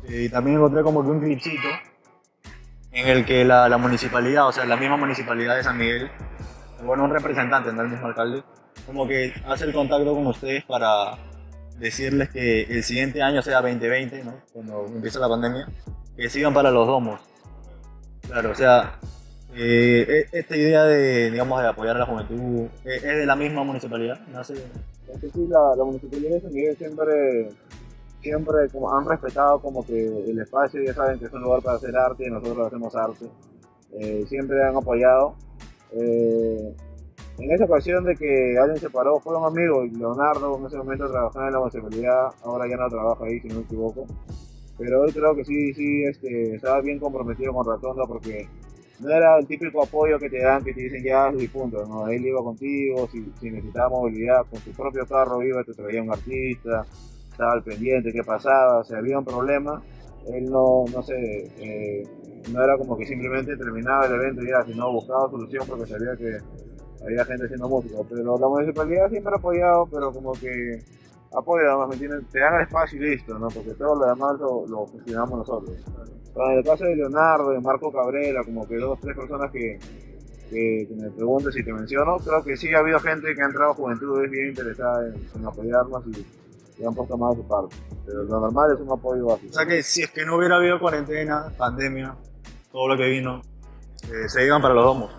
Y 0.08 0.28
también 0.28 0.56
encontré 0.56 0.82
como 0.82 1.02
que 1.02 1.10
un 1.10 1.20
clipcito 1.20 1.68
en 2.92 3.08
el 3.08 3.24
que 3.24 3.44
la, 3.44 3.68
la, 3.68 3.76
municipalidad, 3.76 4.48
o 4.48 4.52
sea, 4.52 4.64
la 4.64 4.76
misma 4.76 4.96
municipalidad 4.96 5.56
de 5.56 5.62
San 5.62 5.76
Miguel, 5.76 6.10
bueno, 6.84 7.04
un 7.04 7.10
representante, 7.10 7.72
no 7.72 7.82
el 7.82 7.88
mismo 7.88 8.06
alcalde, 8.06 8.42
como 8.86 9.06
que 9.06 9.34
hace 9.46 9.64
el 9.64 9.72
contacto 9.72 10.14
con 10.14 10.26
ustedes 10.26 10.64
para 10.64 11.18
decirles 11.78 12.30
que 12.30 12.62
el 12.62 12.82
siguiente 12.82 13.22
año 13.22 13.42
sea 13.42 13.60
2020, 13.60 14.24
¿no? 14.24 14.40
Cuando 14.52 14.86
empiece 14.86 15.18
la 15.18 15.28
pandemia, 15.28 15.68
que 16.16 16.30
sigan 16.30 16.54
para 16.54 16.70
los 16.70 16.86
domos. 16.86 17.20
Claro, 18.26 18.50
o 18.50 18.54
sea, 18.54 18.98
eh, 19.56 20.26
e, 20.32 20.38
esta 20.38 20.56
idea 20.56 20.84
de, 20.84 21.30
digamos, 21.30 21.62
de 21.62 21.68
apoyar 21.68 21.96
a 21.96 22.00
la 22.00 22.06
juventud, 22.06 22.68
¿e, 22.84 22.96
¿es 22.96 23.02
de 23.02 23.26
la 23.26 23.36
misma 23.36 23.64
municipalidad? 23.64 24.20
Sí, 24.44 24.54
la, 25.48 25.84
municipalidad 25.84 26.34
de 26.34 26.40
San 26.40 26.52
Miguel 26.52 26.76
siempre 26.76 27.48
siempre 28.20 28.68
como 28.70 28.92
han 28.92 29.06
respetado 29.06 29.60
como 29.60 29.86
que 29.86 29.94
el 29.94 30.38
espacio, 30.38 30.82
ya 30.82 30.92
saben 30.92 31.18
que 31.18 31.26
es 31.26 31.32
un 31.32 31.42
lugar 31.42 31.62
para 31.62 31.76
hacer 31.76 31.96
arte 31.96 32.26
y 32.26 32.30
nosotros 32.30 32.66
hacemos 32.66 32.94
arte. 32.96 33.26
Eh, 33.92 34.24
siempre 34.28 34.62
han 34.64 34.76
apoyado. 34.76 35.36
Eh, 35.92 36.74
en 37.38 37.52
esa 37.52 37.64
ocasión 37.64 38.04
de 38.04 38.16
que 38.16 38.58
alguien 38.58 38.78
se 38.78 38.90
paró, 38.90 39.20
fue 39.20 39.36
un 39.36 39.44
amigo, 39.44 39.84
Leonardo, 39.84 40.58
en 40.58 40.66
ese 40.66 40.76
momento 40.78 41.08
trabajaba 41.08 41.46
en 41.46 41.52
la 41.52 41.58
municipalidad, 41.60 42.28
ahora 42.42 42.66
ya 42.68 42.76
no 42.76 42.88
trabaja 42.88 43.24
ahí, 43.24 43.40
si 43.40 43.48
no 43.48 43.56
me 43.56 43.60
equivoco. 43.60 44.06
Pero 44.78 45.04
él 45.04 45.12
creo 45.12 45.34
que 45.34 45.44
sí, 45.44 45.72
sí, 45.74 46.04
este, 46.04 46.56
estaba 46.56 46.80
bien 46.80 46.98
comprometido 46.98 47.52
con 47.52 47.66
Ratonda 47.66 48.04
porque 48.06 48.48
no 49.00 49.10
era 49.10 49.38
el 49.38 49.46
típico 49.46 49.82
apoyo 49.82 50.18
que 50.18 50.30
te 50.30 50.42
dan, 50.42 50.64
que 50.64 50.72
te 50.72 50.82
dicen 50.82 51.02
ya 51.04 51.30
y 51.38 51.48
punto, 51.48 51.84
no, 51.86 52.08
él 52.08 52.24
iba 52.24 52.42
contigo, 52.42 53.08
si, 53.12 53.24
si 53.40 53.50
necesitaba 53.50 53.90
movilidad, 53.90 54.46
con 54.50 54.60
su 54.60 54.70
propio 54.72 55.06
carro 55.06 55.42
iba, 55.42 55.62
te 55.64 55.74
traía 55.74 56.02
un 56.02 56.12
artista, 56.12 56.84
estaba 57.30 57.52
al 57.52 57.62
pendiente, 57.62 58.12
qué 58.12 58.22
pasaba, 58.22 58.82
si 58.84 58.94
había 58.94 59.18
un 59.18 59.24
problema, 59.24 59.82
él 60.28 60.50
no, 60.50 60.84
no 60.92 61.02
sé, 61.02 61.14
eh, 61.58 62.02
no 62.52 62.62
era 62.62 62.76
como 62.76 62.96
que 62.96 63.06
simplemente 63.06 63.56
terminaba 63.56 64.06
el 64.06 64.14
evento 64.14 64.42
ya, 64.42 64.64
sino 64.64 64.92
buscaba 64.92 65.30
solución 65.30 65.64
porque 65.68 65.86
sabía 65.86 66.16
que 66.16 66.38
había 67.04 67.24
gente 67.24 67.44
haciendo 67.44 67.68
música. 67.68 67.96
Pero 68.08 68.38
la 68.38 68.48
municipalidad 68.48 69.08
siempre 69.10 69.32
ha 69.34 69.38
apoyado, 69.38 69.86
pero 69.86 70.12
como 70.12 70.32
que 70.32 70.82
apoya, 71.36 71.86
¿me 71.86 71.94
entienden? 71.94 72.24
Te 72.26 72.40
dan 72.40 72.54
el 72.56 72.62
espacio 72.62 72.98
y 72.98 73.10
listo, 73.10 73.38
¿no? 73.38 73.48
Porque 73.48 73.74
todo 73.74 73.94
lo 73.96 74.06
demás 74.06 74.38
lo, 74.40 74.86
gestionamos 74.86 75.38
nosotros. 75.38 75.76
En 76.36 76.58
el 76.58 76.64
caso 76.64 76.84
de 76.84 76.96
Leonardo, 76.96 77.50
de 77.50 77.60
Marco 77.60 77.92
Cabrera, 77.92 78.44
como 78.44 78.66
que 78.66 78.76
dos, 78.76 78.98
tres 79.00 79.16
personas 79.16 79.50
que, 79.50 79.78
que, 80.50 80.88
me 80.94 81.10
preguntes 81.10 81.54
si 81.54 81.64
te 81.64 81.72
menciono, 81.72 82.18
creo 82.18 82.44
que 82.44 82.56
sí 82.56 82.72
ha 82.74 82.78
habido 82.78 82.98
gente 83.00 83.34
que 83.34 83.42
ha 83.42 83.46
entrado 83.46 83.72
a 83.72 83.74
juventudes 83.74 84.30
bien 84.30 84.48
interesada 84.48 85.06
en, 85.06 85.14
en 85.34 85.46
apoyarnos 85.46 86.06
y 86.08 86.24
y 86.78 86.84
han 86.84 86.94
puesto 86.94 87.16
más 87.16 87.36
de 87.36 87.42
su 87.42 87.48
parte. 87.48 87.76
Pero 88.04 88.24
lo 88.24 88.40
normal 88.40 88.72
es 88.74 88.80
un 88.80 88.92
apoyo 88.92 89.26
básico. 89.26 89.50
O 89.50 89.52
sea 89.52 89.66
que 89.66 89.82
si 89.82 90.02
es 90.02 90.10
que 90.10 90.24
no 90.24 90.36
hubiera 90.36 90.56
habido 90.56 90.78
cuarentena, 90.78 91.52
pandemia, 91.56 92.16
todo 92.70 92.88
lo 92.88 92.96
que 92.96 93.08
vino, 93.08 93.40
eh, 94.04 94.28
se 94.28 94.44
iban 94.44 94.60
para 94.60 94.74
los 94.74 94.84
domos. 94.84 95.12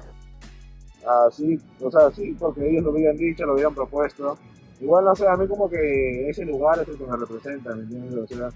Ah, 1.06 1.28
sí, 1.32 1.60
o 1.82 1.90
sea, 1.90 2.12
sí, 2.12 2.36
porque 2.38 2.70
ellos 2.70 2.84
lo 2.84 2.92
habían 2.92 3.16
dicho, 3.16 3.46
lo 3.46 3.54
habían 3.54 3.74
propuesto. 3.74 4.38
Igual, 4.80 5.06
no 5.06 5.16
sé, 5.16 5.28
a 5.28 5.36
mí 5.36 5.48
como 5.48 5.70
que 5.70 6.30
ese 6.30 6.46
lugar 6.46 6.80
es 6.82 6.88
el 6.90 6.98
que 6.98 7.06
me 7.06 7.18
representa, 7.18 7.76
¿me 7.76 7.84
entiendes? 7.84 8.20
O 8.20 8.28
sea, 8.28 8.50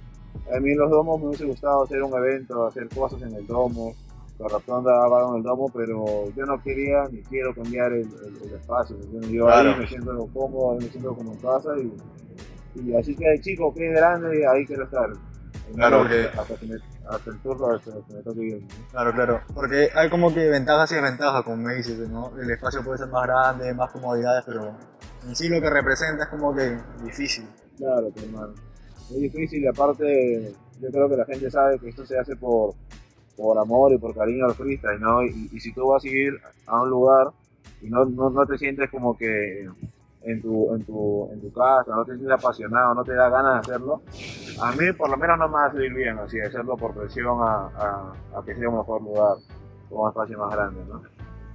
a 0.55 0.59
mí 0.59 0.71
en 0.71 0.77
los 0.77 0.89
domos 0.89 1.19
me 1.19 1.27
hubiese 1.27 1.45
gustado 1.45 1.83
hacer 1.83 2.01
un 2.03 2.13
evento, 2.13 2.65
hacer 2.65 2.87
cosas 2.89 3.21
en 3.21 3.35
el 3.35 3.45
domo, 3.47 3.93
la 4.39 4.47
rotonda 4.47 4.91
va 5.07 5.29
en 5.29 5.35
el 5.37 5.43
domo, 5.43 5.69
pero 5.73 6.29
yo 6.35 6.45
no 6.45 6.61
quería 6.61 7.07
ni 7.11 7.21
quiero 7.21 7.53
cambiar 7.53 7.93
el, 7.93 8.07
el, 8.43 8.53
espacio. 8.53 8.97
Yo 9.29 9.45
Claro. 9.45 9.71
ahí 9.71 9.79
me 9.79 9.87
siento 9.87 10.27
cómodo, 10.33 10.71
ahí 10.73 10.79
me 10.79 10.89
siento 10.89 11.15
como 11.15 11.33
en 11.33 11.39
casa 11.39 11.69
y, 11.77 12.81
y 12.81 12.95
así 12.95 13.15
que 13.15 13.39
chico, 13.41 13.73
que 13.73 13.89
grande, 13.89 14.45
ahí 14.47 14.65
quiero 14.65 14.85
estar. 14.85 15.09
Claro, 15.75 16.01
hasta, 16.01 16.55
que 16.55 16.65
me, 16.65 16.75
hasta 17.07 17.29
el 17.29 17.39
turno 17.39 17.67
hasta 17.67 17.91
que 17.91 18.13
me 18.13 18.21
toque 18.23 18.41
ir. 18.41 18.61
¿no? 18.61 18.67
Claro, 18.91 19.13
claro. 19.13 19.41
Porque 19.53 19.89
hay 19.95 20.09
como 20.09 20.33
que 20.33 20.49
ventajas 20.49 20.91
y 20.91 20.95
desventajas, 20.95 21.43
como 21.43 21.57
me 21.57 21.75
dices, 21.75 21.97
¿no? 22.09 22.31
El 22.37 22.49
espacio 22.51 22.83
puede 22.83 22.97
ser 22.97 23.07
más 23.07 23.23
grande, 23.23 23.73
más 23.73 23.91
comodidades, 23.91 24.43
pero 24.45 24.75
en 25.25 25.35
sí 25.35 25.47
lo 25.47 25.61
que 25.61 25.69
representa 25.69 26.23
es 26.23 26.29
como 26.29 26.53
que 26.53 26.77
difícil. 27.03 27.47
Claro, 27.77 28.11
hermano. 28.15 28.53
Muy 29.09 29.21
difícil 29.21 29.63
y 29.63 29.67
aparte 29.67 30.53
yo 30.79 30.89
creo 30.89 31.09
que 31.09 31.17
la 31.17 31.25
gente 31.25 31.51
sabe 31.51 31.79
que 31.79 31.89
esto 31.89 32.05
se 32.05 32.17
hace 32.17 32.35
por, 32.35 32.73
por 33.37 33.57
amor 33.57 33.93
y 33.93 33.97
por 33.97 34.15
cariño 34.15 34.45
al 34.45 34.53
freestyle, 34.53 34.99
¿no? 34.99 35.23
Y, 35.23 35.59
si 35.59 35.73
tú 35.73 35.87
vas 35.87 36.03
a 36.03 36.07
ir 36.07 36.33
a 36.67 36.81
un 36.81 36.89
lugar 36.89 37.27
y 37.81 37.89
no, 37.89 38.05
no, 38.05 38.29
no 38.29 38.45
te 38.45 38.57
sientes 38.57 38.89
como 38.89 39.17
que 39.17 39.67
en 40.23 40.41
tu, 40.41 40.73
en, 40.75 40.83
tu, 40.85 41.29
en 41.31 41.41
tu 41.41 41.51
casa, 41.51 41.95
no 41.95 42.05
te 42.05 42.15
sientes 42.15 42.31
apasionado, 42.31 42.93
no 42.93 43.03
te 43.03 43.13
da 43.13 43.29
ganas 43.29 43.53
de 43.53 43.59
hacerlo, 43.73 44.01
a 44.61 44.71
mí 44.73 44.91
por 44.93 45.09
lo 45.09 45.17
menos 45.17 45.37
no 45.39 45.47
me 45.47 45.55
va 45.55 45.65
a 45.65 45.71
servir 45.71 45.93
bien 45.93 46.17
así, 46.19 46.39
hacerlo 46.39 46.77
por 46.77 46.93
presión 46.93 47.39
a, 47.41 48.13
a, 48.35 48.43
que 48.45 48.55
sea 48.55 48.69
un 48.69 48.77
mejor 48.77 49.01
lugar, 49.01 49.37
con 49.89 50.01
un 50.01 50.09
espacio 50.09 50.37
más 50.37 50.53
grande, 50.53 50.81
¿no? 50.87 51.01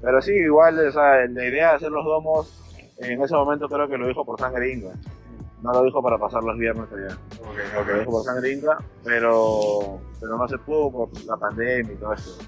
Pero 0.01 0.21
sí, 0.21 0.33
igual 0.33 0.79
o 0.79 0.91
la 0.91 1.27
idea 1.27 1.71
de 1.71 1.77
hacer 1.77 1.91
los 1.91 2.05
domos, 2.05 2.93
en 2.99 3.23
ese 3.23 3.35
momento 3.35 3.69
creo 3.69 3.89
que 3.89 3.97
lo 3.97 4.09
dijo 4.09 4.25
por 4.25 4.39
sangre 4.39 4.73
inga. 4.73 4.93
No 5.63 5.73
lo 5.73 5.83
dijo 5.85 6.03
para 6.03 6.19
pasar 6.19 6.43
los 6.45 6.57
viernes 6.59 6.87
allá. 6.93 7.17
Lo 7.87 7.99
dijo 7.99 8.11
por 8.11 8.25
sangre 8.25 8.53
inga, 8.53 8.79
pero, 9.03 10.01
pero 10.21 10.37
no 10.37 10.47
se 10.49 10.59
pudo 10.59 10.91
por 10.91 11.25
la 11.25 11.37
pandemia 11.37 11.93
y 11.93 11.97
todo 11.97 12.13
eso. 12.13 12.39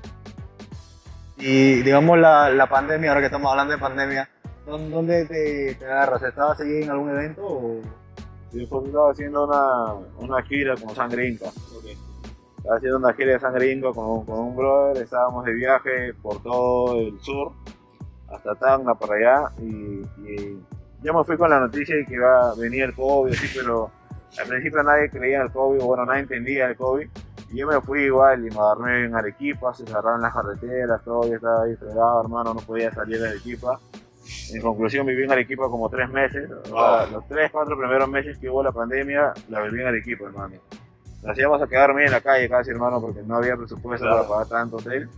Y 1.39 1.83
digamos 1.83 2.19
la, 2.19 2.51
la 2.51 2.69
pandemia, 2.69 3.11
ahora 3.11 3.21
que 3.21 3.27
estamos 3.27 3.51
hablando 3.51 3.73
de 3.73 3.79
pandemia, 3.79 4.29
¿dó- 4.67 4.79
¿dónde 4.79 5.25
te, 5.27 5.75
te 5.77 5.85
agarras? 5.87 6.23
¿Estabas 6.23 6.61
ahí 6.61 6.83
en 6.83 6.91
algún 6.91 7.11
evento 7.11 7.43
o...? 7.47 7.81
Yo 8.53 8.61
después 8.61 8.87
estaba 8.87 9.11
haciendo 9.11 9.47
una, 9.47 9.95
una 10.19 10.43
gira 10.43 10.75
con 10.77 10.95
Sangre 10.95 11.29
Inca. 11.29 11.47
Estaba 12.57 12.77
haciendo 12.77 12.97
una 12.99 13.13
gira 13.15 13.33
de 13.35 13.41
Sangre 13.41 13.73
Inca 13.73 13.93
con, 13.93 14.25
con 14.25 14.39
un 14.39 14.57
brother, 14.57 15.03
estábamos 15.03 15.45
de 15.45 15.53
viaje 15.53 16.15
por 16.23 16.43
todo 16.43 16.99
el 16.99 17.21
sur, 17.21 17.53
hasta 18.31 18.55
Tacna, 18.57 18.95
para 18.95 19.15
allá, 19.15 19.53
y, 19.61 20.01
y 20.27 20.59
yo 21.03 21.15
me 21.15 21.25
fui 21.25 21.37
con 21.37 21.51
la 21.51 21.61
noticia 21.61 21.97
de 21.97 22.05
que 22.07 22.15
iba 22.15 22.51
a 22.51 22.55
venir 22.55 22.85
el 22.85 22.95
COVID, 22.95 23.33
así, 23.33 23.47
pero 23.55 23.91
al 24.41 24.47
principio 24.49 24.83
nadie 24.83 25.11
creía 25.11 25.37
en 25.39 25.43
el 25.47 25.53
COVID, 25.53 25.83
o 25.83 25.87
bueno, 25.87 26.05
nadie 26.07 26.21
entendía 26.21 26.67
el 26.67 26.77
COVID, 26.77 27.09
y 27.51 27.57
yo 27.57 27.67
me 27.67 27.81
fui 27.81 28.03
igual 28.03 28.47
y 28.47 28.51
me 28.51 28.59
agarré 28.61 29.05
en 29.07 29.15
Arequipa, 29.15 29.73
se 29.75 29.87
cerraron 29.87 30.21
las 30.21 30.35
carreteras, 30.35 31.03
todo, 31.05 31.27
yo 31.29 31.37
estaba 31.37 31.63
ahí 31.65 31.77
fregado, 31.77 32.23
hermano, 32.23 32.55
no 32.55 32.61
podía 32.61 32.93
salir 32.93 33.21
de 33.21 33.29
Arequipa. 33.29 33.79
En 34.53 34.61
conclusión, 34.61 35.07
viví 35.07 35.25
en 35.25 35.33
Arequipa 35.33 35.69
como 35.71 35.89
tres 35.89 36.11
meses. 36.11 36.51
Sea, 36.65 37.07
los 37.07 37.27
tres, 37.29 37.51
cuatro 37.51 37.79
primeros 37.79 38.09
meses 38.11 38.37
que 38.39 38.51
hubo 38.51 38.63
la 38.63 38.73
pandemia, 38.73 39.33
la 39.49 39.63
viví 39.63 39.81
en 39.81 39.87
Arequipa, 39.87 40.27
hermano. 40.27 40.57
Nos 41.23 41.39
íbamos 41.39 41.63
a 41.63 41.67
quedar 41.67 41.89
dormir 41.89 42.07
en 42.07 42.13
la 42.13 42.21
calle 42.21 42.49
casi, 42.49 42.71
hermano, 42.71 43.01
porque 43.01 43.23
no 43.23 43.37
había 43.37 43.57
presupuesto 43.57 44.05
Claro. 44.07 44.19
para 44.19 44.29
pagar 44.29 44.47
tanto 44.49 44.77
hotel. 44.77 45.09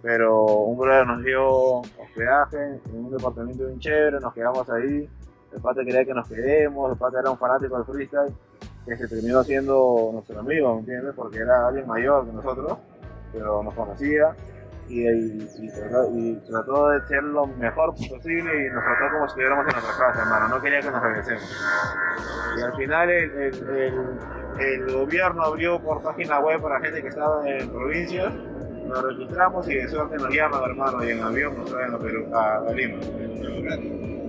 Pero 0.00 0.44
un 0.44 0.78
brother 0.78 1.06
nos 1.06 1.24
dio 1.24 1.44
hospedaje 1.80 2.56
en 2.86 3.04
un 3.04 3.10
departamento 3.10 3.66
bien 3.66 3.78
chévere, 3.80 4.20
nos 4.20 4.32
quedamos 4.32 4.68
ahí. 4.70 5.08
El 5.54 5.60
pata 5.60 5.84
quería 5.84 6.04
que 6.04 6.14
nos 6.14 6.28
quedemos, 6.28 6.92
el 6.92 6.98
pata 6.98 7.20
era 7.20 7.30
un 7.30 7.38
fanático 7.38 7.76
del 7.76 7.84
freestyle, 7.84 8.34
que 8.86 8.96
se 8.96 9.08
terminó 9.08 9.44
siendo 9.44 10.10
nuestro 10.12 10.40
amigo, 10.40 10.74
¿me 10.74 10.80
entiendes? 10.80 11.14
Porque 11.14 11.38
era 11.38 11.68
alguien 11.68 11.86
mayor 11.86 12.26
que 12.26 12.32
nosotros, 12.32 12.78
pero 13.32 13.62
nos 13.62 13.74
conocía 13.74 14.34
y, 14.88 15.38
trató, 16.48 16.90
de 16.90 17.06
ser 17.06 17.22
lo 17.22 17.46
mejor 17.46 17.94
posible 17.94 18.66
y 18.66 18.70
nos 18.70 18.84
trató 18.84 19.12
como 19.12 19.26
si 19.26 19.30
estuviéramos 19.30 19.66
en 19.66 19.72
nuestra 19.72 20.06
casa, 20.06 20.22
hermano. 20.22 20.48
No 20.48 20.60
quería 20.60 20.80
que 20.80 20.90
nos 20.90 21.02
regresemos. 21.02 21.56
Y 22.58 22.62
al 22.62 22.76
final 22.76 23.10
el 23.10 24.92
gobierno 24.92 25.42
abrió 25.42 25.80
por 25.80 26.02
página 26.02 26.40
web 26.40 26.60
para 26.60 26.80
gente 26.80 27.02
que 27.02 27.08
estaba 27.08 27.48
en 27.48 27.70
provincias. 27.70 28.32
Nos 28.86 29.02
registramos 29.02 29.68
y 29.68 29.74
de 29.76 29.88
suerte 29.88 30.16
nos 30.16 30.30
llaman, 30.30 30.62
hermano, 30.64 31.04
y 31.04 31.10
en 31.10 31.22
avión 31.22 31.56
nos 31.56 31.70
traen 31.70 31.94
a, 31.94 31.98
Perú, 31.98 32.26
a, 32.34 32.56
a 32.58 32.72
Lima. 32.72 32.98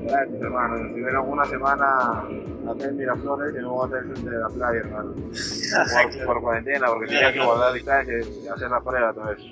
Gratis, 0.05 0.41
hermano. 0.41 0.77
Nos 0.77 0.87
estuvieron 0.87 1.29
una 1.29 1.45
semana 1.45 1.85
acá 2.19 2.85
en 2.85 2.97
Miraflores 2.97 3.55
en 3.55 3.65
un 3.65 3.79
hotel 3.79 4.03
frente 4.11 4.29
de 4.29 4.37
la 4.37 4.49
playa, 4.49 4.79
hermano. 4.79 5.13
Por, 5.13 6.25
por 6.25 6.41
cuarentena, 6.41 6.87
porque 6.87 7.07
tenía 7.07 7.33
que 7.33 7.43
guardar 7.43 7.73
distancia 7.73 8.13
y 8.19 8.47
hacer 8.47 8.69
la 8.69 8.81
prueba, 8.81 9.13
todo 9.13 9.31
eso. 9.31 9.45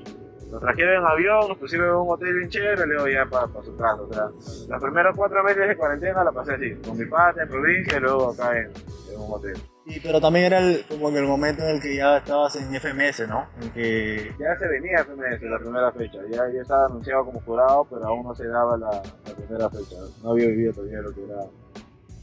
Nos 0.52 0.60
trajeron 0.60 0.96
en 0.96 1.06
avión, 1.10 1.48
nos 1.48 1.58
pusieron 1.58 1.90
en 1.90 1.96
un 1.96 2.10
hotel 2.10 2.34
bien 2.36 2.50
chévere, 2.50 2.86
luego 2.86 3.08
ya 3.08 3.26
para 3.26 3.48
su 3.64 3.76
casa. 3.78 4.02
O 4.02 4.14
sea, 4.14 4.26
los 4.70 4.84
primeros 4.84 5.16
cuatro 5.16 5.44
meses 5.44 5.68
de 5.68 5.78
cuarentena 5.78 6.24
la 6.26 6.32
pasé 6.32 6.54
así, 6.56 6.76
con 6.86 6.98
mi 6.98 7.06
padre 7.06 7.44
en 7.44 7.50
provincia 7.50 7.98
y 7.98 8.02
luego 8.02 8.32
acá 8.32 8.58
en, 8.58 8.68
en 8.68 9.20
un 9.20 9.34
hotel. 9.34 9.58
Y, 9.96 10.00
pero 10.00 10.22
también 10.22 10.46
era 10.46 10.60
el, 10.60 10.86
como 10.88 11.12
que 11.12 11.18
el 11.20 11.26
momento 11.26 11.64
en 11.64 11.76
el 11.76 11.82
que 11.82 11.96
ya 11.96 12.18
estabas 12.18 12.56
en 12.56 12.74
FMS, 12.74 13.28
¿no? 13.28 13.46
En 13.62 13.72
que... 13.72 14.34
Ya 14.40 14.56
se 14.58 14.68
venía 14.68 15.00
FMS 15.04 15.42
la 15.42 15.60
primera 15.60 15.92
fecha, 15.92 16.20
ya, 16.30 16.48
ya 16.54 16.62
estaba 16.62 16.86
anunciado 16.86 17.26
como 17.26 17.42
jurado, 17.42 17.86
pero 17.90 18.06
aún 18.08 18.24
no 18.24 18.34
se 18.36 18.48
daba 18.48 18.78
la, 18.78 18.90
la 18.92 19.36
primera 19.36 19.70
fecha. 19.70 19.96
No 20.24 20.32
había 20.32 20.48
vivido 20.48 20.74
todavía 20.74 21.02
lo 21.02 21.14
que 21.14 21.24
era 21.26 21.40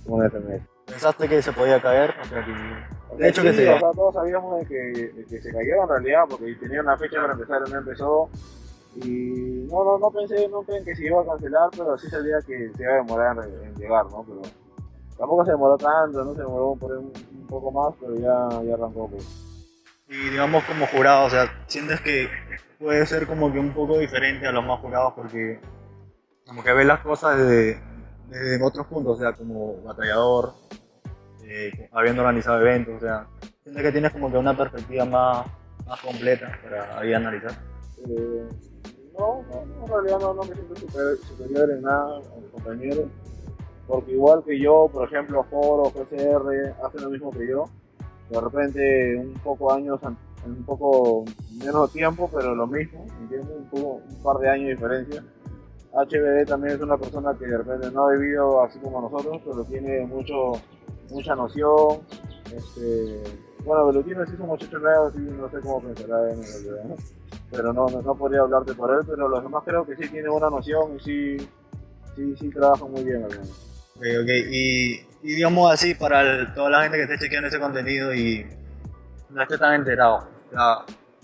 un 0.06 0.30
FMS. 0.30 0.62
¿Pensaste 0.86 1.28
que 1.28 1.42
se 1.42 1.52
podía 1.52 1.80
caer? 1.82 2.14
O 2.22 2.24
sea, 2.24 2.44
que- 2.44 3.16
De 3.16 3.28
hecho 3.28 3.42
que 3.42 3.52
sí, 3.52 3.58
sí. 3.58 3.68
o 3.68 3.78
sea, 3.78 3.90
todos 3.92 4.14
sabíamos 4.14 4.60
de 4.60 4.66
que, 4.66 4.74
de 5.12 5.24
que 5.26 5.40
se 5.42 5.50
cayó 5.52 5.82
en 5.82 5.88
realidad, 5.88 6.22
porque 6.30 6.54
tenía 6.54 6.80
una 6.80 6.96
fecha 6.96 7.20
para 7.20 7.32
empezar 7.34 7.60
y 7.66 7.70
no 7.70 7.78
empezó. 7.78 8.30
Y 8.96 9.66
no, 9.70 9.84
no, 9.84 9.98
no 9.98 10.10
pensé 10.10 10.48
nunca 10.48 10.74
en 10.76 10.84
que 10.84 10.96
se 10.96 11.04
iba 11.06 11.20
a 11.20 11.26
cancelar, 11.26 11.68
pero 11.76 11.96
sí 11.98 12.08
sabía 12.08 12.38
que 12.46 12.70
se 12.74 12.82
iba 12.82 12.92
a 12.92 12.96
demorar 12.96 13.36
en, 13.44 13.66
en 13.68 13.74
llegar, 13.76 14.06
¿no? 14.06 14.24
Pero 14.26 14.40
tampoco 15.18 15.44
se 15.44 15.50
demoró 15.50 15.76
tanto, 15.76 16.24
no 16.24 16.32
se 16.34 16.40
demoró 16.40 16.74
por 16.74 16.92
un 16.96 17.12
poco 17.48 17.72
más, 17.72 17.94
pero 18.00 18.14
ya, 18.16 18.62
ya 18.62 18.74
arrancó. 18.74 19.08
Pues. 19.08 19.26
Y 20.08 20.30
digamos 20.30 20.64
como 20.64 20.86
jurado, 20.86 21.26
o 21.26 21.30
sea, 21.30 21.50
sientes 21.66 22.00
que 22.00 22.28
puede 22.78 23.04
ser 23.06 23.26
como 23.26 23.52
que 23.52 23.58
un 23.58 23.72
poco 23.72 23.98
diferente 23.98 24.46
a 24.46 24.52
los 24.52 24.64
más 24.64 24.80
jurados 24.80 25.12
porque 25.14 25.60
como 26.46 26.62
que 26.62 26.72
ves 26.72 26.86
las 26.86 27.00
cosas 27.00 27.36
desde, 27.36 27.80
desde 28.28 28.64
otros 28.64 28.86
puntos, 28.86 29.18
o 29.18 29.20
sea, 29.20 29.32
como 29.34 29.82
batallador, 29.82 30.54
eh, 31.44 31.88
habiendo 31.92 32.22
organizado 32.22 32.60
eventos, 32.60 32.94
o 32.96 33.00
sea, 33.00 33.26
sientes 33.62 33.82
que 33.82 33.92
tienes 33.92 34.12
como 34.12 34.30
que 34.30 34.38
una 34.38 34.56
perspectiva 34.56 35.04
más, 35.04 35.46
más 35.86 36.00
completa 36.00 36.58
para 36.62 36.98
ahí 36.98 37.12
analizar. 37.12 37.52
Eh, 38.06 38.48
no, 39.18 39.44
no, 39.50 39.84
en 39.84 39.88
realidad 39.92 40.20
no, 40.20 40.34
no 40.34 40.42
me 40.44 40.54
siento 40.54 40.76
super- 40.76 41.18
superior 41.18 41.70
en 41.70 41.82
nada 41.82 42.16
a 42.16 42.40
mis 42.40 42.50
compañeros, 42.50 43.06
porque 43.88 44.12
igual 44.12 44.44
que 44.44 44.60
yo, 44.60 44.88
por 44.92 45.08
ejemplo, 45.08 45.42
Foro, 45.44 45.90
PCR, 45.90 46.74
hacen 46.84 47.02
lo 47.02 47.10
mismo 47.10 47.30
que 47.30 47.48
yo, 47.48 47.64
de 48.28 48.40
repente 48.40 49.16
un 49.16 49.40
poco 49.42 49.72
años, 49.72 49.98
un 50.46 50.64
poco 50.64 51.24
menos 51.56 51.90
tiempo, 51.90 52.30
pero 52.32 52.54
lo 52.54 52.66
mismo, 52.66 53.06
¿entiendes? 53.22 53.56
Un, 53.72 53.82
un 53.82 54.22
par 54.22 54.36
de 54.36 54.50
años 54.50 54.66
de 54.66 54.74
diferencia. 54.74 55.24
HBD 55.94 56.46
también 56.46 56.76
es 56.76 56.82
una 56.82 56.98
persona 56.98 57.34
que 57.38 57.46
de 57.46 57.56
repente 57.56 57.90
no 57.90 58.06
ha 58.06 58.12
vivido 58.12 58.62
así 58.62 58.78
como 58.78 59.00
nosotros, 59.00 59.40
pero 59.42 59.64
tiene 59.64 60.06
mucho, 60.06 60.52
mucha 61.10 61.34
noción. 61.34 62.00
Este, 62.54 63.22
bueno, 63.64 63.86
Velutino 63.86 64.24
sí 64.26 64.34
es 64.34 64.40
un 64.40 64.48
muchacho 64.48 64.78
nuevo, 64.78 65.06
así 65.06 65.18
no 65.18 65.50
sé 65.50 65.60
cómo 65.60 65.80
pensará 65.80 66.30
en 66.30 66.42
realidad, 66.42 66.96
pero 67.50 67.72
no, 67.72 67.86
no, 67.88 68.14
podría 68.14 68.40
hablarte 68.40 68.74
por 68.74 68.90
él, 68.90 69.00
pero 69.06 69.28
los 69.28 69.42
demás 69.42 69.62
creo 69.64 69.86
que 69.86 69.96
sí 69.96 70.08
tienen 70.10 70.30
una 70.30 70.50
noción 70.50 70.96
y 70.96 71.00
sí, 71.00 71.48
sí, 72.14 72.36
sí 72.36 72.50
trabajan 72.50 72.92
muy 72.92 73.02
bien. 73.02 73.26
Ok, 73.98 74.04
ok, 74.22 74.28
y, 74.50 74.92
y 75.22 75.34
digamos 75.34 75.72
así, 75.72 75.94
para 75.94 76.22
el- 76.22 76.54
toda 76.54 76.70
la 76.70 76.82
gente 76.82 76.96
que 76.98 77.02
esté 77.04 77.18
chequeando 77.18 77.48
ese 77.48 77.58
contenido 77.58 78.14
y 78.14 78.46
no 79.30 79.42
esté 79.42 79.58
tan 79.58 79.74
enterado, 79.74 80.26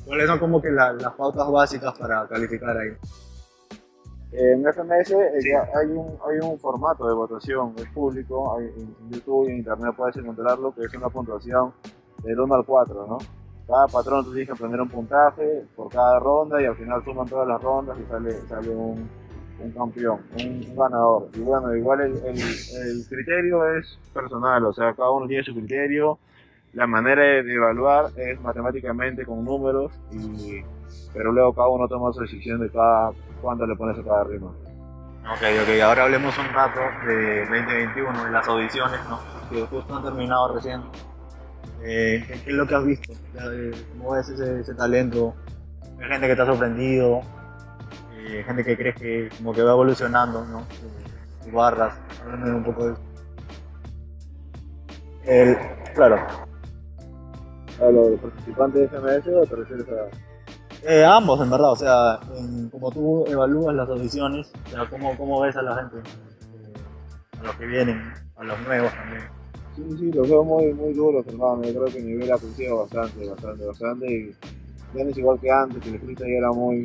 ¿cuáles 0.05 0.27
son 0.27 0.39
como 0.39 0.61
que 0.61 0.71
la- 0.71 0.93
las 0.93 1.13
pautas 1.15 1.49
básicas 1.51 1.97
para 1.99 2.27
calificar 2.27 2.77
ahí? 2.77 2.89
En 4.33 4.67
FMS 4.67 5.13
eh, 5.13 5.41
Sí. 5.41 5.51
hay, 5.53 5.87
un, 5.87 6.19
hay 6.29 6.39
un 6.43 6.59
formato 6.59 7.07
de 7.07 7.15
votación, 7.15 7.73
es 7.77 7.87
público, 7.91 8.57
hay, 8.59 8.65
en 8.67 9.11
YouTube 9.11 9.47
y 9.49 9.53
en 9.53 9.59
Internet 9.59 9.95
puedes 9.97 10.17
encontrarlo, 10.17 10.75
que 10.75 10.85
es 10.85 10.95
una 10.95 11.09
puntuación 11.09 11.73
del 12.25 12.41
1 12.41 12.55
al 12.57 12.65
4, 12.65 13.07
¿no? 13.07 13.19
Cada 13.69 13.87
patrón 13.87 14.25
tú 14.25 14.33
tienes 14.33 14.49
que 14.49 14.57
poner 14.57 14.81
un 14.81 14.89
puntaje 14.89 15.65
por 15.77 15.89
cada 15.89 16.19
ronda 16.19 16.61
y 16.61 16.65
al 16.67 16.75
final 16.77 17.03
suman 17.05 17.29
todas 17.29 17.47
las 17.47 17.63
rondas 17.63 17.97
y 17.99 18.11
sale, 18.11 18.33
sale 18.49 18.71
un, 18.71 19.09
un 19.61 19.71
campeón, 19.73 20.21
un, 20.39 20.77
ganador. 20.77 21.29
Y 21.35 21.41
bueno, 21.41 21.75
igual 21.75 22.01
el, 22.01 22.17
el, 22.17 22.39
el 22.39 23.07
criterio 23.09 23.77
es 23.77 23.99
personal, 24.13 24.65
o 24.65 24.73
sea, 24.73 24.95
cada 24.95 25.11
uno 25.11 25.27
tiene 25.27 25.45
su 25.45 25.55
criterio, 25.55 26.19
la 26.73 26.87
manera 26.87 27.23
de, 27.23 27.55
evaluar 27.55 28.07
es 28.17 28.41
matemáticamente 28.41 29.25
con 29.25 29.45
números, 29.45 29.93
y, 30.13 30.63
pero 31.13 31.33
luego 31.33 31.55
cada 31.55 31.69
uno 31.69 31.89
toma 31.89 32.13
su 32.13 32.21
decisión 32.21 32.61
de 32.61 32.71
cada 32.71 33.13
cuánto 33.41 33.67
le 33.67 33.77
pones 33.77 33.99
a 33.99 34.03
cada 34.03 34.25
rima. 34.25 34.49
Ok, 35.33 35.43
ok, 35.63 35.81
ahora 35.83 36.05
hablemos 36.05 36.37
un 36.37 36.49
rato 36.53 36.81
de 37.07 37.41
2021, 37.41 38.25
de 38.25 38.31
las 38.31 38.47
audiciones, 38.47 39.01
¿no? 39.09 39.19
Que 39.49 39.63
justo 39.67 39.97
han 39.97 40.03
terminado 40.03 40.55
recién. 40.55 40.83
Eh, 41.83 42.25
¿qué, 42.27 42.51
es 42.51 42.57
lo 42.57 42.67
que 42.67 42.75
has 42.75 42.85
visto? 42.85 43.13
¿Cómo 43.97 44.13
ves 44.13 44.29
ese, 44.29 44.61
ese 44.61 44.75
talento 44.75 45.35
hay 46.01 46.09
gente 46.09 46.29
que 46.29 46.37
te 46.37 46.43
ha 46.43 46.47
sorprendido, 46.47 47.23
eh, 48.27 48.43
gente 48.45 48.65
que 48.65 48.77
crees 48.77 48.95
que 48.97 49.29
como 49.37 49.53
que 49.53 49.63
va 49.63 49.73
evolucionando, 49.73 50.45
¿no? 50.47 50.61
Eh, 50.61 51.51
barras, 51.53 51.95
háblame 52.23 52.55
un 52.57 52.65
poco 52.65 52.87
de 52.87 52.93
eso. 52.93 53.01
El, 55.25 55.57
claro, 55.95 56.17
¿A 57.81 57.91
los 57.91 58.21
participantes 58.21 58.91
de 58.91 58.97
FMS 58.99 59.29
o 59.35 59.47
te 59.47 59.57
refieres 59.57 59.87
a.? 59.89 60.87
Eh, 60.87 61.05
ambos, 61.05 61.41
en 61.41 61.51
verdad, 61.51 61.73
o 61.73 61.77
sea, 61.77 62.21
en- 62.37 62.69
como 62.69 62.91
tú 62.91 63.25
evalúas 63.27 63.75
las 63.75 63.89
audiciones, 63.89 64.53
o 64.67 64.71
sea, 64.71 64.89
cómo, 64.89 65.17
cómo 65.17 65.41
ves 65.41 65.57
a 65.57 65.63
la 65.63 65.77
gente, 65.77 65.97
eh, 65.99 66.73
a 67.41 67.43
los 67.45 67.57
que 67.57 67.67
vienen, 67.67 68.13
a 68.37 68.45
los 68.45 68.61
nuevos 68.61 68.93
también. 68.93 69.23
Sí, 69.77 69.83
sí, 69.99 70.13
los 70.13 70.29
veo 70.29 70.45
muy, 70.45 70.73
muy 70.75 70.93
duros, 70.93 71.27
hermano. 71.27 71.63
Yo 71.65 71.73
creo 71.73 71.85
que 71.87 71.99
el 71.99 72.07
nivel 72.07 72.31
ha 72.33 72.39
crecido 72.39 72.81
bastante, 72.81 73.29
bastante, 73.29 73.67
bastante. 73.67 74.07
Y 74.07 74.37
ya 74.97 75.05
no 75.05 75.11
es 75.11 75.19
igual 75.19 75.41
que 75.41 75.51
antes, 75.51 75.83
que 75.83 75.89
el 75.89 75.99
freestyle 76.01 76.37
era 76.37 76.53
muy, 76.53 76.85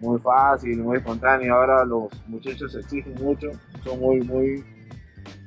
muy 0.00 0.18
fácil, 0.20 0.78
muy 0.78 0.98
espontáneo. 0.98 1.54
Ahora 1.54 1.84
los 1.84 2.08
muchachos 2.26 2.74
exigen 2.74 3.14
mucho, 3.14 3.50
son 3.84 4.00
muy, 4.00 4.20
muy, 4.22 4.64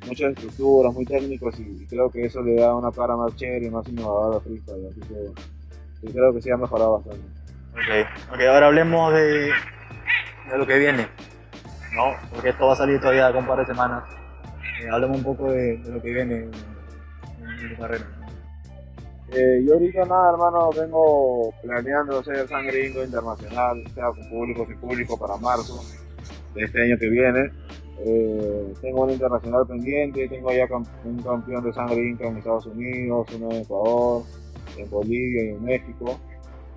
muchas 0.07 0.33
estructuras, 0.33 0.93
muy 0.93 1.05
técnicos 1.05 1.59
y 1.59 1.85
creo 1.87 2.09
que 2.09 2.25
eso 2.25 2.41
le 2.41 2.55
da 2.55 2.75
una 2.75 2.91
cara 2.91 3.15
más 3.15 3.35
chévere 3.35 3.67
y 3.67 3.69
más 3.69 3.87
innovadora 3.87 4.37
al 4.37 4.43
freestyle. 4.43 4.87
Así 4.87 4.99
que 5.01 6.11
creo 6.11 6.33
que 6.33 6.41
sí 6.41 6.51
ha 6.51 6.57
mejorado 6.57 6.97
bastante. 6.97 7.25
Ok, 7.73 8.33
ok, 8.33 8.39
ahora 8.41 8.67
hablemos 8.67 9.13
de, 9.13 9.51
de 10.51 10.57
lo 10.57 10.67
que 10.67 10.77
viene, 10.77 11.07
¿no? 11.95 12.13
Porque 12.31 12.49
esto 12.49 12.67
va 12.67 12.73
a 12.73 12.77
salir 12.77 12.99
todavía 12.99 13.31
con 13.31 13.43
un 13.43 13.47
par 13.47 13.59
de 13.59 13.65
semanas. 13.65 14.03
Eh, 14.81 14.89
hablemos 14.89 15.17
un 15.17 15.23
poco 15.23 15.51
de, 15.51 15.81
lo 15.87 16.01
que 16.01 16.13
viene 16.13 16.35
en, 16.35 16.51
en 17.71 17.75
carrera. 17.77 18.05
Eh, 19.35 19.63
yo 19.65 19.73
ahorita 19.73 20.05
nada, 20.05 20.31
hermano, 20.31 20.69
vengo 20.71 21.53
planeando 21.63 22.19
hacer 22.19 22.47
sangre 22.47 22.87
Inco 22.87 23.03
internacional, 23.03 23.83
sea 23.95 24.07
con 24.07 24.29
público, 24.29 24.65
sin 24.67 24.77
público, 24.77 25.17
para 25.17 25.37
marzo 25.37 25.83
de 26.53 26.63
este 26.63 26.83
año 26.83 26.97
que 26.99 27.09
viene. 27.09 27.51
Eh, 27.99 28.73
tengo 28.81 29.03
un 29.03 29.11
internacional 29.11 29.65
pendiente, 29.65 30.27
tengo 30.27 30.51
ya 30.51 30.67
un 31.03 31.21
campeón 31.23 31.63
de 31.63 31.73
sangre 31.73 32.09
Inca 32.09 32.27
en 32.27 32.37
Estados 32.37 32.65
Unidos, 32.67 33.27
uno 33.35 33.51
en 33.51 33.61
Ecuador, 33.61 34.23
en 34.77 34.89
Bolivia 34.89 35.51
en 35.51 35.63
México 35.63 36.19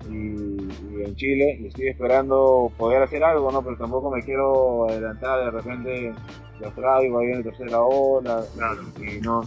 y, 0.09 1.03
en 1.03 1.15
Chile. 1.15 1.57
Y 1.59 1.67
estoy 1.67 1.89
esperando 1.89 2.71
poder 2.77 3.03
hacer 3.03 3.23
algo, 3.23 3.51
¿no? 3.51 3.61
Pero 3.61 3.77
tampoco 3.77 4.09
me 4.09 4.23
quiero 4.23 4.89
adelantar, 4.89 5.45
de 5.45 5.51
repente 5.51 6.13
los 6.59 6.73
traigo 6.73 7.19
ahí 7.19 7.31
en 7.33 7.43
tercera 7.43 7.81
ola 7.81 8.43
Claro. 8.55 8.81
y 8.99 9.19
no, 9.21 9.43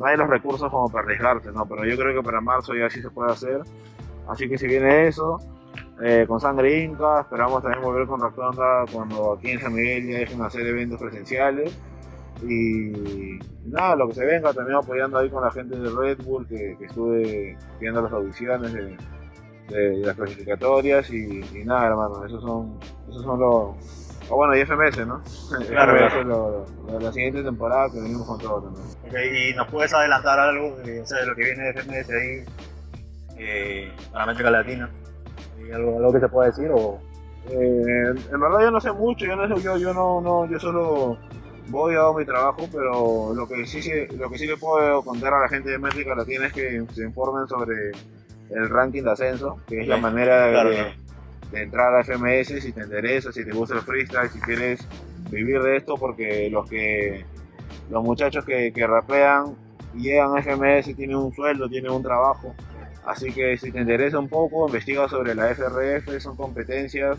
no 0.00 0.06
hay 0.06 0.16
los 0.16 0.30
recursos 0.30 0.70
como 0.70 0.88
para 0.88 1.04
arriesgarse, 1.04 1.52
¿no? 1.52 1.66
Pero 1.66 1.84
yo 1.84 1.94
creo 1.94 2.14
que 2.14 2.24
para 2.24 2.40
marzo 2.40 2.74
ya 2.74 2.88
sí 2.88 3.02
se 3.02 3.10
puede 3.10 3.32
hacer. 3.32 3.60
Así 4.26 4.48
que 4.48 4.56
si 4.56 4.66
viene 4.66 5.06
eso, 5.08 5.38
eh, 6.02 6.24
con 6.26 6.40
Sangre 6.40 6.84
Inca, 6.84 7.20
esperamos 7.20 7.62
también 7.62 7.84
volver 7.84 8.06
con 8.06 8.18
Raptonda 8.18 8.86
cuando 8.90 9.34
aquí 9.34 9.50
en 9.50 9.60
San 9.60 9.74
Miguel 9.74 10.08
ya 10.08 10.18
dejen 10.20 10.40
hacer 10.40 10.66
eventos 10.66 10.98
presenciales. 10.98 11.78
Y 12.42 13.38
nada, 13.66 13.94
lo 13.94 14.08
que 14.08 14.14
se 14.14 14.24
venga, 14.24 14.54
también 14.54 14.78
apoyando 14.78 15.18
ahí 15.18 15.28
con 15.28 15.44
la 15.44 15.50
gente 15.50 15.78
de 15.78 15.90
Red 15.90 16.24
Bull, 16.24 16.46
que, 16.46 16.78
estuve 16.80 17.58
viendo 17.78 18.00
las 18.00 18.12
audiciones 18.12 18.72
de, 18.72 18.96
las 19.98 20.16
clasificatorias. 20.16 21.10
Y, 21.10 21.42
y 21.54 21.64
nada, 21.66 21.88
hermano, 21.88 22.24
esos 22.24 22.40
son, 22.42 22.78
esos 23.10 23.22
son 23.22 23.38
los. 23.38 24.09
O 24.30 24.36
bueno, 24.36 24.56
y 24.56 24.60
FMS, 24.64 25.06
¿no? 25.06 25.20
Claro, 25.68 25.96
FMS, 25.96 26.24
lo- 26.26 26.66
lo 26.90 27.00
la 27.00 27.12
siguiente 27.12 27.42
temporada 27.42 27.90
que 27.90 28.00
venimos 28.00 28.26
con 28.26 28.38
todo 28.38 28.62
también. 28.62 28.86
Ok, 29.06 29.14
y 29.50 29.54
nos 29.56 29.66
puedes 29.68 29.92
adelantar 29.92 30.38
algo 30.38 30.76
de, 30.84 31.00
o 31.00 31.06
sea, 31.06 31.18
de 31.20 31.26
lo 31.26 31.34
que 31.34 31.44
viene 31.44 31.64
de 31.64 31.70
FMS 31.72 32.10
ahí 32.10 32.44
eh, 33.38 33.92
para 34.12 34.24
América 34.24 34.50
Latina. 34.50 34.90
¿Hay 35.58 35.72
algo, 35.72 35.96
algo 35.98 36.12
que 36.12 36.20
se 36.20 36.28
pueda 36.28 36.48
decir 36.48 36.70
o 36.72 36.98
Eh, 37.48 38.14
en 38.32 38.40
verdad 38.40 38.60
yo 38.60 38.70
no 38.70 38.80
sé 38.80 38.92
mucho, 38.92 39.24
yo 39.24 39.34
no 39.34 39.48
sé, 39.56 39.62
yo, 39.62 39.76
yo 39.78 39.94
no, 39.94 40.20
no, 40.20 40.46
yo 40.50 40.58
solo 40.60 41.16
voy 41.68 41.94
a 41.94 42.00
hago 42.00 42.18
mi 42.18 42.24
trabajo, 42.26 42.68
pero 42.70 43.32
lo 43.34 43.48
que 43.48 43.64
sí 43.66 43.80
lo 44.18 44.28
que 44.30 44.36
sí 44.38 44.46
le 44.46 44.56
puedo 44.58 45.02
contar 45.02 45.32
a 45.32 45.40
la 45.40 45.48
gente 45.48 45.70
de 45.70 45.76
América 45.76 46.14
Latina 46.14 46.46
es 46.46 46.52
que 46.52 46.84
se 46.92 47.02
informen 47.02 47.48
sobre 47.48 47.92
el 48.50 48.68
ranking 48.68 49.02
de 49.04 49.10
ascenso, 49.12 49.58
que 49.66 49.80
es 49.80 49.88
la 49.88 49.96
manera 49.96 50.46
de, 50.46 50.52
claro. 50.52 50.70
De 51.52 51.62
entrar 51.62 51.94
a 51.94 52.00
FMS 52.04 52.60
si 52.62 52.72
te 52.72 52.80
interesa, 52.82 53.32
si 53.32 53.44
te 53.44 53.52
gusta 53.52 53.74
el 53.76 53.80
freestyle, 53.82 54.28
si 54.30 54.40
quieres 54.40 54.86
vivir 55.30 55.60
de 55.62 55.76
esto, 55.76 55.94
porque 55.96 56.48
los 56.50 56.68
que 56.68 57.24
los 57.90 58.02
muchachos 58.04 58.44
que, 58.44 58.72
que 58.72 58.86
rapean 58.86 59.54
llegan 59.94 60.36
a 60.36 60.40
FMS 60.40 60.94
tienen 60.96 61.16
un 61.16 61.32
sueldo, 61.34 61.68
tienen 61.68 61.90
un 61.90 62.02
trabajo. 62.02 62.54
Así 63.04 63.32
que 63.32 63.56
si 63.56 63.72
te 63.72 63.80
interesa 63.80 64.18
un 64.18 64.28
poco, 64.28 64.66
investiga 64.66 65.08
sobre 65.08 65.34
la 65.34 65.50
FRF, 65.50 66.20
son 66.20 66.36
competencias 66.36 67.18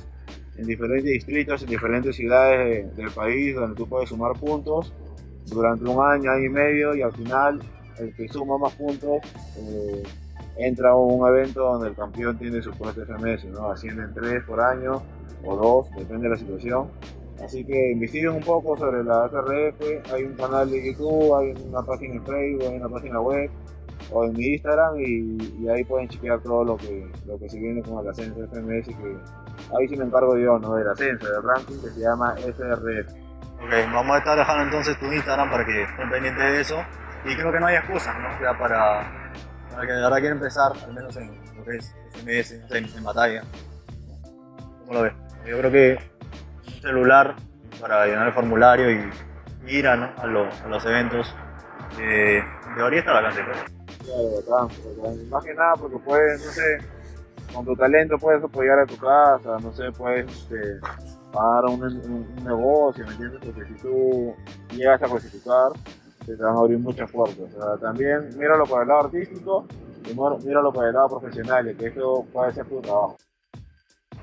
en 0.57 0.65
diferentes 0.67 1.11
distritos, 1.11 1.63
en 1.63 1.69
diferentes 1.69 2.15
ciudades 2.15 2.85
de- 2.95 3.01
del 3.03 3.11
país 3.11 3.55
donde 3.55 3.75
tú 3.75 3.87
puedes 3.87 4.09
sumar 4.09 4.33
puntos 4.33 4.93
durante 5.47 5.83
un 5.85 6.05
año, 6.05 6.31
año 6.31 6.45
y 6.45 6.49
medio 6.49 6.95
y 6.95 7.01
al 7.01 7.11
final 7.13 7.59
el 7.97 8.13
que 8.15 8.27
suma 8.29 8.57
más 8.57 8.73
puntos 8.75 9.17
eh, 9.57 10.03
entra 10.57 10.91
a 10.91 10.95
un 10.95 11.27
evento 11.27 11.61
donde 11.61 11.89
el 11.89 11.95
campeón 11.95 12.37
tiene 12.37 12.61
su 12.61 12.71
puesto 12.71 13.01
FMS, 13.05 13.45
¿no? 13.45 13.71
ascienden 13.71 14.13
tres 14.13 14.43
por 14.43 14.61
año 14.61 15.01
o 15.43 15.55
dos, 15.55 15.91
depende 15.95 16.23
de 16.23 16.29
la 16.29 16.37
situación. 16.37 16.89
Así 17.43 17.65
que 17.65 17.91
investiguen 17.91 18.31
un 18.31 18.41
poco 18.41 18.77
sobre 18.77 19.03
la 19.03 19.27
FRF, 19.27 20.13
hay 20.13 20.23
un 20.23 20.33
canal 20.35 20.69
de 20.69 20.85
YouTube, 20.85 21.35
hay 21.35 21.53
una 21.67 21.81
página 21.81 22.15
en 22.15 22.25
Facebook, 22.25 22.63
hay 22.69 22.77
una 22.77 22.89
página 22.89 23.19
web 23.19 23.49
o 24.11 24.25
en 24.25 24.33
mi 24.33 24.45
Instagram 24.45 24.99
y, 24.99 25.37
y 25.59 25.69
ahí 25.69 25.83
pueden 25.83 26.07
chequear 26.07 26.39
todo 26.41 26.63
lo 26.63 26.77
que, 26.77 27.09
lo 27.25 27.39
que 27.39 27.49
se 27.49 27.59
viene 27.59 27.81
con 27.81 28.03
el 28.03 28.09
ascenso 28.09 28.47
FMS 28.47 28.87
que 28.87 29.17
ahí 29.77 29.87
sí 29.87 29.95
me 29.95 30.05
encargo 30.05 30.37
yo, 30.37 30.59
¿no? 30.59 30.75
Del 30.75 30.89
ascenso, 30.89 31.27
del 31.27 31.43
ranking 31.43 31.81
que 31.81 31.89
se 31.89 31.99
llama 31.99 32.35
FRF. 32.37 33.11
Ok, 33.63 33.93
vamos 33.93 34.15
a 34.15 34.19
estar 34.19 34.37
dejando 34.37 34.63
entonces 34.63 34.99
tu 34.99 35.05
Instagram 35.05 35.49
para 35.49 35.65
que 35.65 35.83
estén 35.83 36.09
pendientes 36.09 36.43
de 36.43 36.61
eso. 36.61 36.77
Y 37.25 37.35
creo 37.35 37.51
que 37.51 37.59
no 37.59 37.67
hay 37.67 37.75
excusas, 37.75 38.15
¿no? 38.19 38.37
Sea, 38.39 38.57
para, 38.57 39.20
para 39.81 39.93
que 39.93 39.93
de 39.97 40.01
verdad 40.03 40.19
quiera 40.19 40.35
empezar, 40.35 40.71
al 40.85 40.93
menos 40.93 41.17
en 41.17 41.41
lo 41.57 41.63
que 41.63 41.77
es 41.77 41.95
SMS, 42.13 42.47
sea, 42.69 42.77
en, 42.77 42.85
en 42.85 43.03
batalla. 43.03 43.43
¿Cómo 44.81 44.93
lo 44.93 45.01
ves? 45.01 45.13
Yo 45.47 45.57
creo 45.57 45.71
que 45.71 45.99
un 46.67 46.73
celular 46.81 47.35
para 47.79 48.05
llenar 48.05 48.27
el 48.27 48.33
formulario 48.33 48.91
y 48.91 49.09
ir 49.67 49.87
a, 49.87 49.95
¿no? 49.95 50.11
a, 50.17 50.27
lo- 50.27 50.45
a 50.51 50.67
los 50.67 50.85
eventos 50.85 51.33
eh, 51.99 52.43
debería 52.77 52.99
estar 52.99 53.15
al 53.15 53.25
alcance. 53.25 53.43
pues. 53.43 54.45
Claro. 54.45 54.69
Más 55.31 55.43
que 55.43 55.53
nada 55.55 55.73
porque 55.79 55.97
puedes, 55.97 56.45
no 56.45 56.51
sé, 56.51 56.77
con 57.51 57.65
tu 57.65 57.75
talento 57.75 58.19
puedes 58.19 58.43
apoyar 58.43 58.77
a 58.79 58.85
tu 58.85 58.97
casa, 58.97 59.57
no 59.63 59.73
sé, 59.73 59.91
puedes 59.93 60.31
este, 60.31 60.79
pagar 61.33 61.65
un, 61.65 61.83
un- 61.83 62.35
un 62.37 62.43
negocio, 62.43 63.03
¿me 63.07 63.13
entiendes? 63.13 63.39
Porque 63.43 63.65
si 63.65 63.73
tú 63.81 64.35
llegas 64.75 65.01
a 65.01 65.07
clasificar, 65.07 65.71
se 66.25 66.35
te 66.35 66.43
van 66.43 66.55
a 66.55 66.59
abrir 66.59 66.79
muchas 66.79 67.09
puertas. 67.11 67.53
O 67.55 67.61
sea, 67.61 67.77
también 67.77 68.29
míralo 68.37 68.65
por 68.65 68.81
el 68.81 68.87
lado 68.87 69.05
artístico 69.05 69.65
y 70.09 70.13
míralo 70.45 70.71
por 70.71 70.87
el 70.87 70.93
lado 70.93 71.19
profesional, 71.19 71.75
que 71.77 71.87
esto 71.87 72.25
puede 72.31 72.53
ser 72.53 72.65
tu 72.65 72.81
trabajo. 72.81 73.17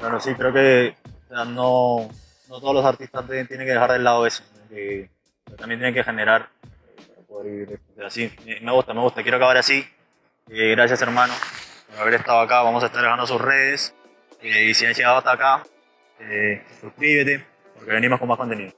Bueno, 0.01 0.21
sí, 0.21 0.35
creo 0.35 0.53
que 0.53 0.97
no, 1.31 2.09
no 2.49 2.61
todos 2.61 2.75
los 2.75 2.85
artistas 2.85 3.27
tienen 3.27 3.47
que 3.47 3.65
dejar 3.65 3.93
de 3.93 3.99
lado 3.99 4.27
eso, 4.27 4.43
que 4.69 5.11
también 5.57 5.81
tienen 5.81 5.95
que 5.95 6.05
generar 6.05 6.49
poder 7.27 7.51
vivir. 7.51 7.81
O 7.93 7.95
sea, 7.97 8.11
sí, 8.11 8.33
eh, 8.47 8.61
me 8.63 8.73
gusta, 8.73 8.95
me 8.95 9.01
gusta, 9.01 9.23
quiero 9.23 9.37
acabar 9.37 9.57
así. 9.57 9.85
Eh, 10.51 10.71
gracias 10.71 11.03
hermano 11.03 11.35
por 11.89 12.01
haber 12.01 12.15
estado 12.15 12.41
acá, 12.41 12.63
vamos 12.63 12.83
a 12.83 12.87
estar 12.87 13.03
dejando 13.03 13.27
sus 13.27 13.41
redes 13.41 13.95
eh, 14.41 14.65
y 14.71 14.75
si 14.75 14.87
has 14.87 14.97
llegado 14.97 15.19
hasta 15.19 15.33
acá, 15.33 15.63
eh, 16.21 16.63
suscríbete 16.81 17.45
porque 17.75 17.93
venimos 17.93 18.19
con 18.19 18.29
más 18.29 18.39
contenido. 18.39 18.73